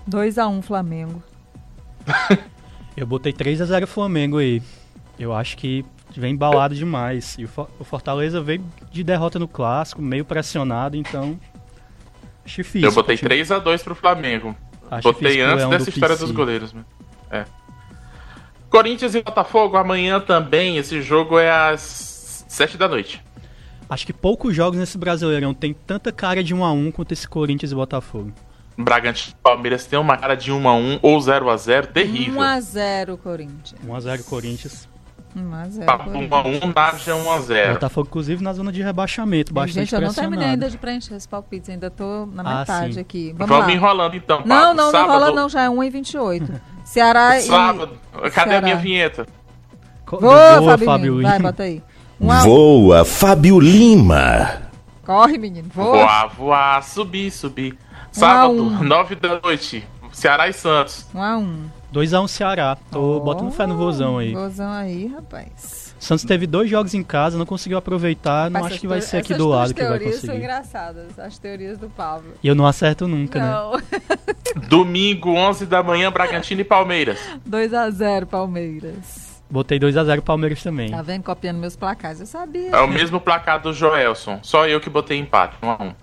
2x1 0.08 0.62
Flamengo. 0.62 1.22
Eu 2.96 3.06
botei 3.06 3.32
3 3.32 3.60
a 3.62 3.64
0 3.64 3.86
Flamengo 3.86 4.38
aí. 4.38 4.62
Eu 5.18 5.32
acho 5.32 5.56
que 5.56 5.84
vem 6.16 6.34
embalado 6.34 6.74
demais. 6.74 7.36
E 7.38 7.44
o 7.44 7.48
For- 7.48 7.68
o 7.80 7.84
Fortaleza 7.84 8.40
veio 8.42 8.62
de 8.90 9.02
derrota 9.02 9.38
no 9.38 9.48
clássico, 9.48 10.02
meio 10.02 10.24
pressionado, 10.24 10.96
então 10.96 11.38
acho 12.44 12.56
difícil. 12.56 12.88
Eu 12.88 12.94
botei 12.94 13.16
pro 13.16 13.28
time. 13.28 13.28
3 13.36 13.50
a 13.52 13.58
2 13.58 13.82
pro 13.82 13.94
Flamengo. 13.94 14.54
Acho 14.90 15.02
Botei 15.10 15.38
pro 15.38 15.46
antes 15.52 15.68
dessa 15.70 15.84
do 15.86 15.88
história 15.94 16.14
PC. 16.16 16.26
dos 16.26 16.32
goleiros. 16.36 16.72
né? 16.74 16.84
É. 17.30 17.44
Corinthians 18.72 19.14
e 19.14 19.22
Botafogo 19.22 19.76
amanhã 19.76 20.18
também. 20.18 20.78
Esse 20.78 21.02
jogo 21.02 21.38
é 21.38 21.50
às 21.50 22.44
7 22.48 22.78
da 22.78 22.88
noite. 22.88 23.22
Acho 23.88 24.06
que 24.06 24.12
poucos 24.14 24.56
jogos 24.56 24.78
nesse 24.78 24.96
Brasileirão 24.96 25.52
tem 25.52 25.74
tanta 25.74 26.10
cara 26.10 26.42
de 26.42 26.54
1 26.54 26.64
a 26.64 26.72
1 26.72 26.90
quanto 26.90 27.12
esse 27.12 27.28
Corinthians 27.28 27.70
e 27.70 27.74
Botafogo. 27.74 28.32
Bragantino 28.78 29.36
e 29.38 29.42
Palmeiras 29.42 29.84
tem 29.84 29.98
uma 29.98 30.16
cara 30.16 30.34
de 30.34 30.50
1 30.50 30.66
a 30.66 30.74
1 30.74 30.98
ou 31.02 31.20
0 31.20 31.50
a 31.50 31.56
0 31.58 31.88
terrível. 31.88 32.40
1x0 32.40 33.18
Corinthians. 33.18 33.74
1 33.86 33.94
a 33.94 34.00
0 34.00 34.24
Corinthians. 34.24 34.88
1x0 35.36 35.84
Tá, 35.84 35.96
1 36.06 36.34
a 36.34 36.42
1 36.66 36.72
Narja 36.74 37.14
1 37.14 37.30
a 37.30 37.40
0 37.40 37.72
Botafogo 37.74 38.06
inclusive 38.08 38.42
na 38.42 38.52
zona 38.52 38.70
de 38.70 38.82
rebaixamento, 38.82 39.50
bastante 39.52 39.74
Gente, 39.90 39.94
eu 39.94 40.00
não 40.02 40.12
terminei 40.12 40.48
ainda 40.48 40.68
de 40.68 40.76
preencher 40.76 41.14
os 41.14 41.26
palpites, 41.26 41.70
ainda 41.70 41.90
tô 41.90 42.26
na 42.26 42.42
Ah, 42.42 42.58
metade 42.60 42.94
sim. 42.94 43.00
aqui. 43.00 43.32
Vamos, 43.36 43.48
Vamos, 43.48 43.66
lá. 43.66 43.72
enrolando 43.72 44.14
então. 44.16 44.42
Não, 44.44 44.46
Pablo. 44.46 44.74
não, 44.74 44.84
não 44.84 44.90
Sábado- 44.90 45.12
rola 45.12 45.30
não, 45.34 45.48
já 45.48 45.62
é 45.62 45.70
1 45.70 45.82
28. 46.84 46.88
Ceará 46.88 47.38
e... 47.38 47.42
Sábado. 47.42 47.98
Cadê 48.12 48.30
Ceará. 48.30 48.58
a 48.58 48.60
minha 48.62 48.76
vinheta? 48.76 49.26
Boa, 50.10 50.62
Fábio, 50.62 50.86
Fábio 50.86 51.22
Vai, 51.22 51.38
Lima. 51.38 51.50
bota 51.50 51.62
aí. 51.62 51.82
1 52.20 52.30
a 52.32 52.40
1. 52.40 52.42
Voa, 52.44 53.04
Fábio 53.04 53.58
Lima. 53.60 54.62
Corre, 55.04 55.38
menino. 55.38 55.68
Voa. 55.74 55.96
Voar, 55.96 56.28
voar, 56.36 56.82
subir, 56.84 57.30
subir. 57.30 57.76
Sábado, 58.12 58.62
um. 58.62 58.82
9 58.84 59.14
da 59.16 59.40
noite. 59.40 59.84
Ceará 60.12 60.48
e 60.48 60.52
Santos. 60.52 61.06
1 61.14 61.22
a 61.22 61.38
1. 61.38 61.64
2 61.90 62.14
a 62.14 62.20
1 62.20 62.28
Ceará. 62.28 62.76
Tô 62.90 63.16
Ó, 63.16 63.20
botando 63.20 63.50
fé 63.52 63.66
no 63.66 63.76
Vozão 63.76 64.18
aí. 64.18 64.34
Vozão 64.34 64.70
aí, 64.70 65.06
rapaz. 65.06 65.81
Santos 66.02 66.24
teve 66.24 66.48
dois 66.48 66.68
jogos 66.68 66.94
em 66.94 67.02
casa, 67.04 67.38
não 67.38 67.46
conseguiu 67.46 67.78
aproveitar, 67.78 68.50
não 68.50 68.64
acho 68.64 68.80
que 68.80 68.88
vai 68.88 69.00
ser 69.00 69.18
aqui 69.18 69.34
do 69.34 69.46
lado 69.46 69.72
que 69.72 69.80
vai 69.80 69.90
teorias 69.90 70.16
são 70.16 70.20
conseguir. 70.22 70.38
engraçadas, 70.38 71.16
as 71.16 71.38
teorias 71.38 71.78
do 71.78 71.88
Pablo. 71.88 72.32
E 72.42 72.48
eu 72.48 72.56
não 72.56 72.66
acerto 72.66 73.06
nunca, 73.06 73.38
né? 73.38 73.48
Não. 73.48 73.80
Domingo, 74.68 75.30
11 75.30 75.64
da 75.64 75.80
manhã, 75.80 76.10
Bragantino 76.10 76.60
e 76.60 76.64
Palmeiras. 76.64 77.20
2 77.46 77.72
a 77.72 77.88
0 77.88 78.26
Palmeiras. 78.26 79.40
Botei 79.48 79.78
2 79.78 79.96
a 79.96 80.02
0 80.02 80.22
Palmeiras 80.22 80.60
também. 80.60 80.90
Tá 80.90 81.02
vendo? 81.02 81.22
Copiando 81.22 81.58
meus 81.58 81.76
placares. 81.76 82.18
Eu 82.18 82.26
sabia. 82.26 82.70
É 82.70 82.80
o 82.80 82.88
mesmo 82.88 83.20
placar 83.20 83.62
do 83.62 83.72
Joelson. 83.72 84.40
Só 84.42 84.66
eu 84.66 84.80
que 84.80 84.90
botei 84.90 85.16
empate, 85.18 85.54
1 85.62 85.70
a 85.70 85.74
1 85.74 85.94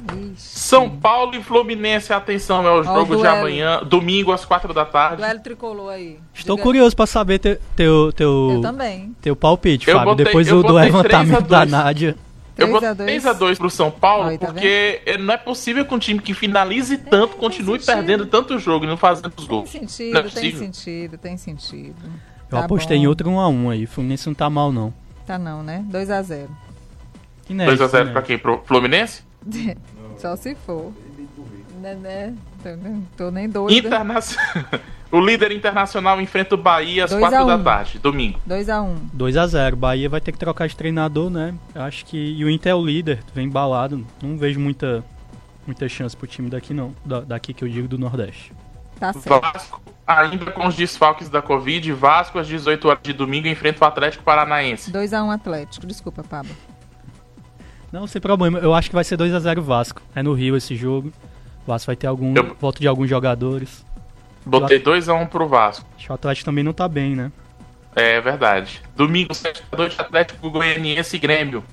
Ixi. 0.00 0.58
São 0.58 0.88
Paulo 0.88 1.34
e 1.34 1.42
Fluminense, 1.42 2.12
atenção, 2.12 2.64
é 2.66 2.70
o 2.70 2.82
jogo 2.84 3.16
de 3.16 3.26
amanhã, 3.26 3.80
domingo 3.84 4.30
às 4.32 4.44
4 4.44 4.72
da 4.72 4.84
tarde. 4.84 5.16
Duelo 5.16 5.40
tricolor 5.40 5.90
aí. 5.92 6.18
Estou 6.32 6.54
Diga- 6.56 6.62
curioso 6.64 6.94
pra 6.94 7.06
saber 7.06 7.38
teu, 7.40 7.58
teu, 7.74 8.12
teu, 8.12 8.50
Eu 8.54 8.60
também. 8.60 9.14
teu 9.20 9.34
palpite, 9.34 9.88
Eu 9.88 9.96
Fábio. 9.96 10.10
botei- 10.12 10.24
Depois 10.26 10.46
eu 10.48 10.62
do, 10.62 10.68
do 10.68 10.72
botei 10.74 10.90
3 10.90 10.94
a 10.94 11.02
levantamento 11.02 11.48
da 11.48 11.58
2. 11.64 11.70
Nádia. 11.70 12.16
Eu 12.56 12.66
3 12.66 12.70
botei 12.72 12.88
a 12.88 12.92
2. 12.94 13.06
3 13.06 13.26
a 13.26 13.32
2 13.32 13.58
pro 13.58 13.70
São 13.70 13.90
Paulo, 13.90 14.28
Aí, 14.28 14.38
tá 14.38 14.46
porque 14.46 15.00
não 15.20 15.34
é 15.34 15.36
possível 15.36 15.84
que 15.84 15.94
um 15.94 15.98
time 15.98 16.20
que 16.20 16.32
finalize 16.32 16.96
tanto 16.98 17.36
continue 17.36 17.78
sentido. 17.80 17.94
perdendo 17.96 18.26
tanto 18.26 18.58
jogo 18.58 18.84
e 18.84 18.88
não 18.88 18.96
fazendo 18.96 19.26
os 19.28 19.34
Tem 19.34 19.46
gols. 19.48 19.70
sentido, 19.70 20.12
Não 20.12 20.20
é 20.20 20.22
tem 20.22 20.30
possível. 20.32 20.58
sentido, 20.60 21.18
tem 21.18 21.36
sentido. 21.36 21.96
Eu 22.50 22.58
Tá 22.58 22.64
apostei 22.64 22.96
bom. 22.96 23.02
em 23.02 23.06
outro 23.08 23.28
1 23.30 23.40
a 23.40 23.48
1 23.48 23.70
aí. 23.70 23.84
Fluminense 23.86 24.26
não 24.28 24.34
tá 24.34 24.48
mal, 24.48 24.70
não. 24.72 24.94
Tá 25.26 25.36
não, 25.38 25.62
né? 25.62 25.84
2 25.88 26.08
a 26.10 26.22
0 26.22 26.48
Inédito, 27.50 27.76
2 27.76 27.80
a 27.82 27.86
0 27.88 28.04
né? 28.06 28.12
pra 28.12 28.22
quem? 28.22 28.38
Pro 28.38 28.62
Fluminense? 28.64 29.22
Só 30.18 30.36
se 30.36 30.54
for. 30.54 30.92
Né, 31.80 31.94
né? 31.94 32.34
Tô, 32.62 33.24
tô 33.24 33.30
nem 33.30 33.48
doida. 33.48 33.86
Internaci... 33.86 34.36
o 35.12 35.20
líder 35.20 35.52
internacional 35.52 36.20
enfrenta 36.20 36.54
o 36.54 36.58
Bahia 36.58 37.04
às 37.04 37.10
Dois 37.10 37.20
4 37.20 37.38
a 37.38 37.44
da 37.44 37.56
um. 37.56 37.62
tarde, 37.62 37.98
domingo. 37.98 38.40
2x1. 38.48 38.96
2 39.12 39.36
a 39.36 39.46
0 39.46 39.76
Bahia 39.76 40.08
vai 40.08 40.20
ter 40.20 40.32
que 40.32 40.38
trocar 40.38 40.66
de 40.68 40.76
treinador, 40.76 41.30
né? 41.30 41.54
Acho 41.74 42.04
que. 42.04 42.16
E 42.16 42.44
o 42.44 42.50
Inter 42.50 42.72
é 42.72 42.74
o 42.74 42.84
líder, 42.84 43.20
vem 43.32 43.46
embalado. 43.46 44.04
Não 44.20 44.36
vejo 44.36 44.58
muita, 44.58 45.04
muita 45.66 45.88
chance 45.88 46.16
pro 46.16 46.26
time 46.26 46.50
daqui, 46.50 46.74
não. 46.74 46.92
Da- 47.04 47.20
daqui 47.20 47.54
que 47.54 47.62
eu 47.64 47.68
digo 47.68 47.86
do 47.86 47.96
Nordeste. 47.96 48.52
Tá 48.98 49.12
certo. 49.12 49.40
Vasco, 49.40 49.80
ainda 50.04 50.50
com 50.50 50.66
os 50.66 50.74
desfalques 50.74 51.28
da 51.28 51.40
Covid, 51.40 51.92
Vasco 51.92 52.38
às 52.40 52.48
18 52.48 52.88
horas 52.88 53.02
de 53.02 53.12
domingo 53.12 53.46
enfrenta 53.46 53.84
o 53.84 53.86
Atlético 53.86 54.24
Paranaense. 54.24 54.90
2x1 54.90 55.32
Atlético. 55.32 55.86
Desculpa, 55.86 56.24
Pablo. 56.24 56.50
Não, 57.92 58.06
sem 58.06 58.20
problema. 58.20 58.58
Eu 58.58 58.74
acho 58.74 58.88
que 58.90 58.94
vai 58.94 59.04
ser 59.04 59.16
2 59.16 59.32
a 59.34 59.40
0 59.40 59.62
Vasco. 59.62 60.02
É 60.14 60.22
no 60.22 60.32
Rio 60.34 60.56
esse 60.56 60.76
jogo. 60.76 61.12
O 61.64 61.66
Vasco 61.66 61.86
vai 61.86 61.96
ter 61.96 62.06
algum. 62.06 62.34
Eu- 62.36 62.56
Volta 62.60 62.80
de 62.80 62.88
alguns 62.88 63.08
jogadores. 63.08 63.84
Botei 64.44 64.78
2x1 64.80 65.26
pro 65.26 65.46
Vasco. 65.48 65.86
Acho 65.96 66.06
que 66.06 66.12
o 66.12 66.14
Atlético 66.14 66.44
também 66.46 66.64
não 66.64 66.72
tá 66.72 66.88
bem, 66.88 67.14
né? 67.14 67.30
É 67.94 68.20
verdade. 68.20 68.82
Domingo, 68.96 69.34
7 69.34 69.62
da 69.70 69.76
noite, 69.78 70.00
Atlético 70.00 70.50
Goianiense 70.50 71.16
e 71.16 71.18
Grêmio. 71.18 71.64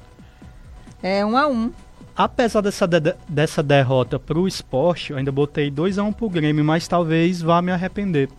É 1.03 1.23
1x1. 1.23 1.71
Apesar 2.17 2.61
dessa, 2.61 2.87
de- 2.87 3.13
dessa 3.27 3.61
derrota 3.61 4.17
pro 4.17 4.47
esporte, 4.47 5.11
eu 5.11 5.17
ainda 5.17 5.31
botei 5.31 5.69
2x1 5.69 6.13
pro 6.13 6.29
Grêmio, 6.29 6.63
mas 6.63 6.87
talvez 6.87 7.41
vá 7.41 7.61
me 7.61 7.71
arrepender. 7.71 8.29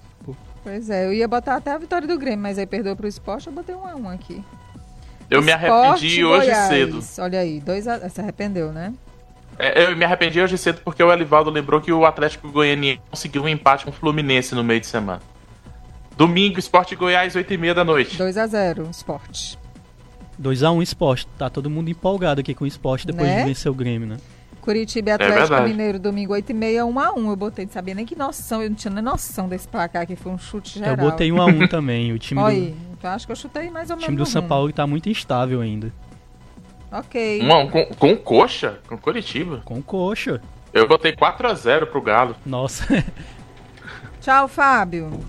Pois 0.64 0.90
é, 0.90 1.06
eu 1.06 1.12
ia 1.12 1.28
botar 1.28 1.56
até 1.56 1.70
a 1.72 1.78
vitória 1.78 2.08
do 2.08 2.18
Grêmio, 2.18 2.40
mas 2.42 2.58
aí 2.58 2.66
perdeu 2.66 2.96
pro 2.96 3.06
esporte, 3.06 3.46
eu 3.46 3.52
botei 3.52 3.74
1x1 3.74 4.08
aqui. 4.14 4.44
Eu 5.30 5.42
me 5.42 5.52
arrependi 5.52 6.06
Esporte 6.06 6.24
hoje 6.24 6.46
Goiás. 6.46 6.68
cedo. 6.68 7.22
Olha 7.22 7.40
aí, 7.40 7.60
2 7.60 7.88
a... 7.88 8.08
se 8.08 8.20
arrependeu, 8.20 8.72
né? 8.72 8.92
É, 9.58 9.84
eu 9.84 9.96
me 9.96 10.04
arrependi 10.04 10.40
hoje 10.40 10.58
cedo 10.58 10.80
porque 10.84 11.02
o 11.02 11.12
Elivaldo 11.12 11.50
lembrou 11.50 11.80
que 11.80 11.90
o 11.90 12.04
Atlético 12.04 12.50
Goianiense 12.50 13.00
conseguiu 13.10 13.42
um 13.42 13.48
empate 13.48 13.84
com 13.84 13.90
o 13.90 13.94
Fluminense 13.94 14.54
no 14.54 14.62
meio 14.62 14.80
de 14.80 14.86
semana. 14.86 15.20
Domingo, 16.16 16.58
Esporte 16.58 16.94
Goiás, 16.94 17.34
8h30 17.34 17.74
da 17.74 17.84
noite. 17.84 18.16
2x0, 18.18 18.90
esporte. 18.90 19.58
2x1 20.40 20.82
esporte. 20.82 21.26
Tá 21.38 21.48
todo 21.48 21.68
mundo 21.70 21.88
empolgado 21.90 22.40
aqui 22.40 22.54
com 22.54 22.64
o 22.64 22.66
esporte 22.66 23.06
depois 23.06 23.26
Né? 23.28 23.40
de 23.40 23.48
vencer 23.48 23.70
o 23.70 23.74
Grêmio, 23.74 24.06
né? 24.06 24.16
Curitiba 24.60 25.10
e 25.10 25.12
Atlético 25.12 25.38
verdade. 25.38 25.68
Mineiro, 25.70 25.98
domingo 25.98 26.34
8h30, 26.34 26.82
1x1. 26.92 27.28
Eu 27.28 27.36
botei, 27.36 27.64
não 27.66 27.72
sabia 27.72 27.94
nem 27.94 28.04
que 28.04 28.16
noção, 28.16 28.62
eu 28.62 28.68
não 28.68 28.76
tinha 28.76 28.92
nem 28.92 29.02
noção 29.02 29.48
desse 29.48 29.68
placar 29.68 30.02
aqui, 30.02 30.16
foi 30.16 30.32
um 30.32 30.38
chute 30.38 30.78
geral. 30.80 30.92
Eu 30.92 30.96
botei 30.96 31.30
1x1 31.30 31.68
também. 31.70 32.12
O 32.12 32.18
time, 32.18 32.40
Olha 32.40 32.60
do, 32.70 32.95
então 33.06 33.14
acho 33.14 33.26
que 33.26 33.32
eu 33.32 33.36
chutei 33.36 33.70
mais 33.70 33.88
ou 33.88 33.96
o 33.96 34.00
menos 34.00 34.04
time 34.04 34.16
do 34.16 34.26
São. 34.26 34.42
Paulo 34.42 34.72
tá 34.72 34.84
muito 34.84 35.08
instável 35.08 35.60
ainda. 35.60 35.92
Ok. 36.90 37.40
Um 37.42 37.70
com, 37.70 37.86
com 37.86 38.16
coxa, 38.16 38.80
com 38.88 38.98
Curitiba. 38.98 39.62
Com 39.64 39.80
coxa. 39.80 40.42
Eu 40.72 40.88
botei 40.88 41.12
4x0 41.12 41.86
pro 41.86 42.02
Galo. 42.02 42.34
Nossa. 42.44 43.04
Tchau, 44.20 44.48
Fábio. 44.48 45.20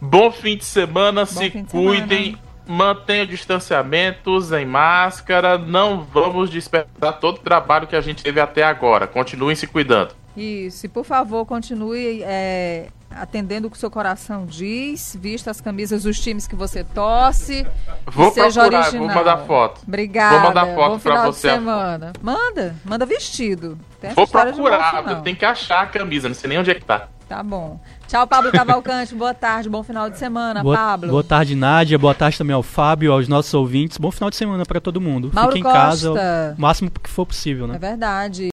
Bom 0.00 0.30
fim 0.30 0.56
de 0.56 0.64
semana, 0.64 1.26
se 1.26 1.50
fim 1.50 1.62
de 1.62 1.70
cuidem, 1.70 2.36
mantenham 2.66 3.24
o 3.24 3.28
distanciamento, 3.28 4.30
usem 4.30 4.64
máscara, 4.64 5.58
não 5.58 6.02
vamos 6.04 6.48
despertar 6.48 7.18
todo 7.18 7.36
o 7.36 7.40
trabalho 7.40 7.86
que 7.86 7.96
a 7.96 8.00
gente 8.00 8.22
teve 8.22 8.40
até 8.40 8.62
agora. 8.62 9.06
Continuem 9.06 9.54
se 9.54 9.66
cuidando. 9.66 10.14
Isso, 10.34 10.86
e 10.86 10.88
por 10.88 11.04
favor, 11.04 11.44
continue 11.44 12.22
é, 12.22 12.88
atendendo 13.10 13.68
o 13.68 13.70
que 13.70 13.76
o 13.76 13.80
seu 13.80 13.90
coração 13.90 14.46
diz, 14.46 15.16
vista 15.20 15.50
as 15.50 15.60
camisas 15.60 16.02
dos 16.02 16.18
times 16.20 16.46
que 16.46 16.54
você 16.56 16.84
torce. 16.84 17.66
Vou 18.06 18.30
seja 18.32 18.60
procurar, 18.60 18.82
original. 18.82 19.06
vou 19.06 19.16
mandar 19.16 19.36
foto. 19.38 19.80
Obrigada. 19.86 20.36
Vou 20.38 20.48
mandar 20.48 20.66
foto 20.74 20.90
Bom 20.92 20.98
pra 20.98 21.12
final 21.12 21.32
você, 21.32 21.50
semana. 21.50 22.12
Manda, 22.22 22.76
manda 22.84 23.06
vestido. 23.06 23.78
Tem 24.00 24.12
Vou 24.14 24.26
procurar, 24.26 25.04
eu 25.08 25.20
tenho 25.22 25.36
que 25.36 25.44
achar 25.44 25.82
a 25.82 25.86
camisa, 25.86 26.28
não 26.28 26.34
sei 26.34 26.48
nem 26.48 26.58
onde 26.58 26.70
é 26.70 26.74
que 26.74 26.84
tá. 26.84 27.08
Tá 27.28 27.42
bom. 27.42 27.78
Tchau, 28.06 28.26
Pablo 28.26 28.50
Cavalcante. 28.50 29.14
Boa 29.14 29.34
tarde, 29.34 29.68
bom 29.68 29.82
final 29.82 30.08
de 30.08 30.16
semana, 30.16 30.62
Boa, 30.62 30.74
Pablo. 30.74 31.10
boa 31.10 31.22
tarde, 31.22 31.54
Nádia. 31.54 31.98
Boa 31.98 32.14
tarde 32.14 32.38
também 32.38 32.54
ao 32.54 32.62
Fábio, 32.62 33.12
aos 33.12 33.28
nossos 33.28 33.52
ouvintes. 33.52 33.98
Bom 33.98 34.10
final 34.10 34.30
de 34.30 34.36
semana 34.36 34.64
pra 34.64 34.80
todo 34.80 34.98
mundo. 34.98 35.30
Mauro 35.34 35.52
Fique 35.52 35.60
em 35.60 35.70
casa 35.70 36.08
Costa. 36.08 36.54
o 36.56 36.60
máximo 36.60 36.90
que 36.90 37.10
for 37.10 37.26
possível, 37.26 37.66
né? 37.66 37.74
É 37.76 37.78
verdade. 37.78 38.44